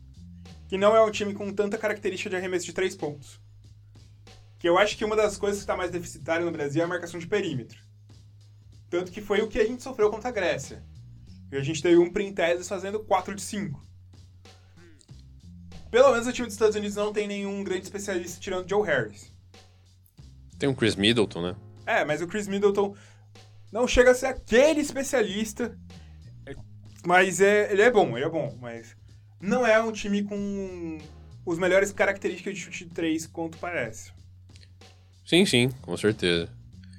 que 0.68 0.77
não 0.77 0.94
é 0.94 1.03
um 1.03 1.11
time 1.11 1.33
com 1.33 1.53
tanta 1.53 1.79
característica 1.79 2.29
de 2.29 2.37
arremesso 2.37 2.66
de 2.66 2.73
três 2.73 2.94
pontos. 2.94 3.40
Que 4.59 4.68
eu 4.68 4.77
acho 4.77 4.99
que 4.99 5.05
uma 5.05 5.16
das 5.16 5.38
coisas 5.38 5.61
que 5.61 5.64
está 5.64 5.77
mais 5.77 5.90
deficitária 5.90 6.44
no 6.44 6.53
Brasil 6.53 6.83
é 6.83 6.85
a 6.85 6.88
marcação 6.88 7.20
de 7.20 7.27
perímetro. 7.27 7.79
Tanto 8.90 9.11
que 9.12 9.23
foi 9.23 9.40
o 9.40 9.49
que 9.49 9.61
a 9.61 9.66
gente 9.66 9.83
sofreu 9.83 10.11
contra 10.11 10.29
a 10.29 10.33
Grécia. 10.33 10.85
E 11.51 11.57
a 11.57 11.62
gente 11.62 11.83
teve 11.83 11.97
um 11.97 12.12
Printeses 12.12 12.68
fazendo 12.68 13.01
4 13.01 13.35
de 13.35 13.42
5. 13.42 13.84
Pelo 15.94 16.11
menos 16.11 16.26
o 16.26 16.33
time 16.33 16.46
dos 16.46 16.54
Estados 16.54 16.74
Unidos 16.74 16.96
não 16.96 17.12
tem 17.12 17.28
nenhum 17.28 17.62
grande 17.62 17.85
especialista 17.85 18.40
tirando 18.40 18.68
Joe 18.68 18.85
Harris. 18.85 19.33
Tem 20.59 20.68
o 20.68 20.74
Chris 20.74 20.96
Middleton, 20.96 21.40
né? 21.40 21.57
É, 21.87 22.04
mas 22.04 22.20
o 22.20 22.26
Chris 22.26 22.48
Middleton 22.48 22.96
não 23.70 23.87
chega 23.87 24.11
a 24.11 24.14
ser 24.14 24.26
aquele 24.26 24.80
especialista. 24.80 25.78
Mas 27.07 27.40
é, 27.40 27.72
ele 27.72 27.83
é 27.83 27.92
bom, 27.92 28.16
ele 28.16 28.26
é 28.26 28.28
bom, 28.28 28.59
mas 28.61 28.96
não 29.40 29.64
é 29.64 29.80
um 29.80 29.92
time 29.92 30.24
com 30.24 30.98
os 31.46 31.61
melhores 31.61 31.92
características 31.92 32.54
de 32.54 32.61
chute 32.61 32.87
de 32.87 32.90
3 32.90 33.28
quanto 33.28 33.57
parece. 33.59 34.11
Sim, 35.24 35.46
sim, 35.46 35.70
com 35.80 35.96
certeza. 35.96 36.48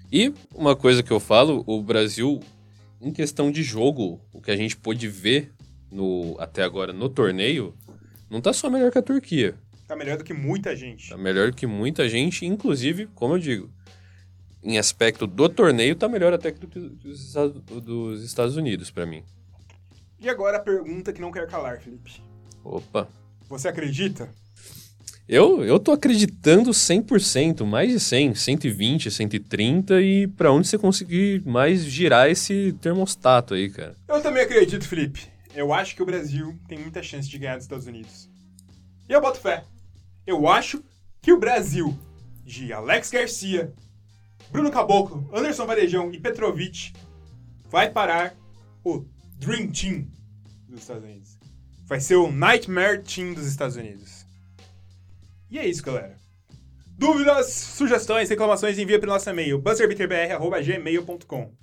E 0.09 0.33
uma 0.53 0.73
coisa 0.73 1.03
que 1.03 1.11
eu 1.11 1.19
falo, 1.19 1.65
o 1.67 1.83
Brasil, 1.83 2.39
em 3.01 3.11
questão 3.11 3.51
de 3.51 3.61
jogo, 3.61 4.21
o 4.31 4.41
que 4.41 4.51
a 4.51 4.55
gente 4.55 4.77
pôde 4.77 5.09
ver 5.09 5.51
no, 5.91 6.37
até 6.39 6.63
agora 6.63 6.93
no 6.93 7.09
torneio, 7.09 7.75
não 8.29 8.41
tá 8.41 8.51
só 8.53 8.69
melhor 8.69 8.91
que 8.91 8.97
a 8.97 9.01
Turquia. 9.01 9.55
Tá 9.87 9.95
melhor 9.95 10.17
do 10.17 10.23
que 10.23 10.33
muita 10.33 10.75
gente. 10.75 11.09
Tá 11.09 11.17
melhor 11.17 11.51
do 11.51 11.55
que 11.55 11.67
muita 11.67 12.09
gente, 12.09 12.45
inclusive, 12.45 13.07
como 13.13 13.35
eu 13.35 13.39
digo, 13.39 13.69
em 14.63 14.79
aspecto 14.79 15.27
do 15.27 15.47
torneio, 15.47 15.95
tá 15.95 16.09
melhor 16.09 16.33
até 16.33 16.51
que 16.51 16.65
do, 16.65 16.89
dos, 16.89 17.33
dos 17.83 18.23
Estados 18.23 18.57
Unidos, 18.57 18.89
para 18.89 19.05
mim. 19.05 19.23
E 20.19 20.27
agora 20.27 20.57
a 20.57 20.59
pergunta 20.59 21.13
que 21.13 21.21
não 21.21 21.31
quer 21.31 21.47
calar, 21.47 21.79
Felipe. 21.79 22.19
Opa. 22.63 23.07
Você 23.47 23.67
acredita? 23.67 24.27
Eu, 25.27 25.63
eu 25.63 25.79
tô 25.79 25.91
acreditando 25.91 26.71
100%, 26.71 27.63
mais 27.63 27.91
de 27.91 27.99
100, 27.99 28.35
120, 28.35 29.11
130 29.11 30.01
e 30.01 30.27
para 30.27 30.51
onde 30.51 30.67
você 30.67 30.77
conseguir 30.77 31.43
mais 31.45 31.83
girar 31.83 32.29
esse 32.29 32.73
termostato 32.81 33.53
aí, 33.53 33.69
cara. 33.69 33.95
Eu 34.07 34.21
também 34.21 34.43
acredito, 34.43 34.87
Felipe 34.87 35.34
eu 35.55 35.73
acho 35.73 35.95
que 35.95 36.03
o 36.03 36.05
Brasil 36.05 36.59
tem 36.67 36.77
muita 36.77 37.01
chance 37.01 37.29
de 37.29 37.37
ganhar 37.37 37.55
dos 37.55 37.63
Estados 37.65 37.87
Unidos. 37.87 38.29
E 39.07 39.13
eu 39.13 39.21
boto 39.21 39.39
fé. 39.39 39.63
Eu 40.27 40.47
acho 40.47 40.83
que 41.21 41.31
o 41.31 41.39
Brasil, 41.39 41.97
de 42.43 42.73
Alex 42.73 43.09
Garcia, 43.09 43.73
Bruno 44.51 44.69
Caboclo, 44.69 45.29
Anderson 45.33 45.65
Varejão 45.65 46.11
e 46.11 46.19
Petrovic, 46.19 46.93
vai 47.69 47.89
parar 47.89 48.35
o 48.83 49.05
Dream 49.37 49.71
Team 49.71 50.07
dos 50.67 50.81
Estados 50.81 51.03
Unidos. 51.03 51.37
Vai 51.85 51.99
ser 51.99 52.15
o 52.15 52.31
Nightmare 52.31 53.01
Team 53.03 53.33
dos 53.33 53.45
Estados 53.45 53.75
Unidos. 53.75 54.25
E 55.49 55.57
é 55.57 55.67
isso, 55.67 55.83
galera. 55.83 56.17
Dúvidas, 56.97 57.51
sugestões, 57.51 58.29
reclamações, 58.29 58.79
envia 58.79 58.99
para 58.99 59.09
o 59.09 59.13
nosso 59.13 59.29
e-mail, 59.29 59.59
buzzerbeaterbr.gmail.com. 59.59 61.53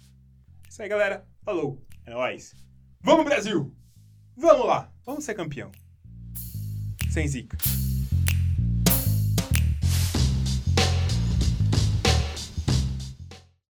Isso 0.69 0.83
aí, 0.83 0.89
galera. 0.89 1.27
Falou. 1.45 1.83
É 2.07 2.11
nóis. 2.11 2.55
Vamos, 3.01 3.25
Brasil! 3.25 3.75
Vamos 4.37 4.67
lá. 4.67 4.91
Vamos 5.05 5.25
ser 5.25 5.35
campeão. 5.35 5.71
Sem 7.11 7.29
zica. 7.29 7.57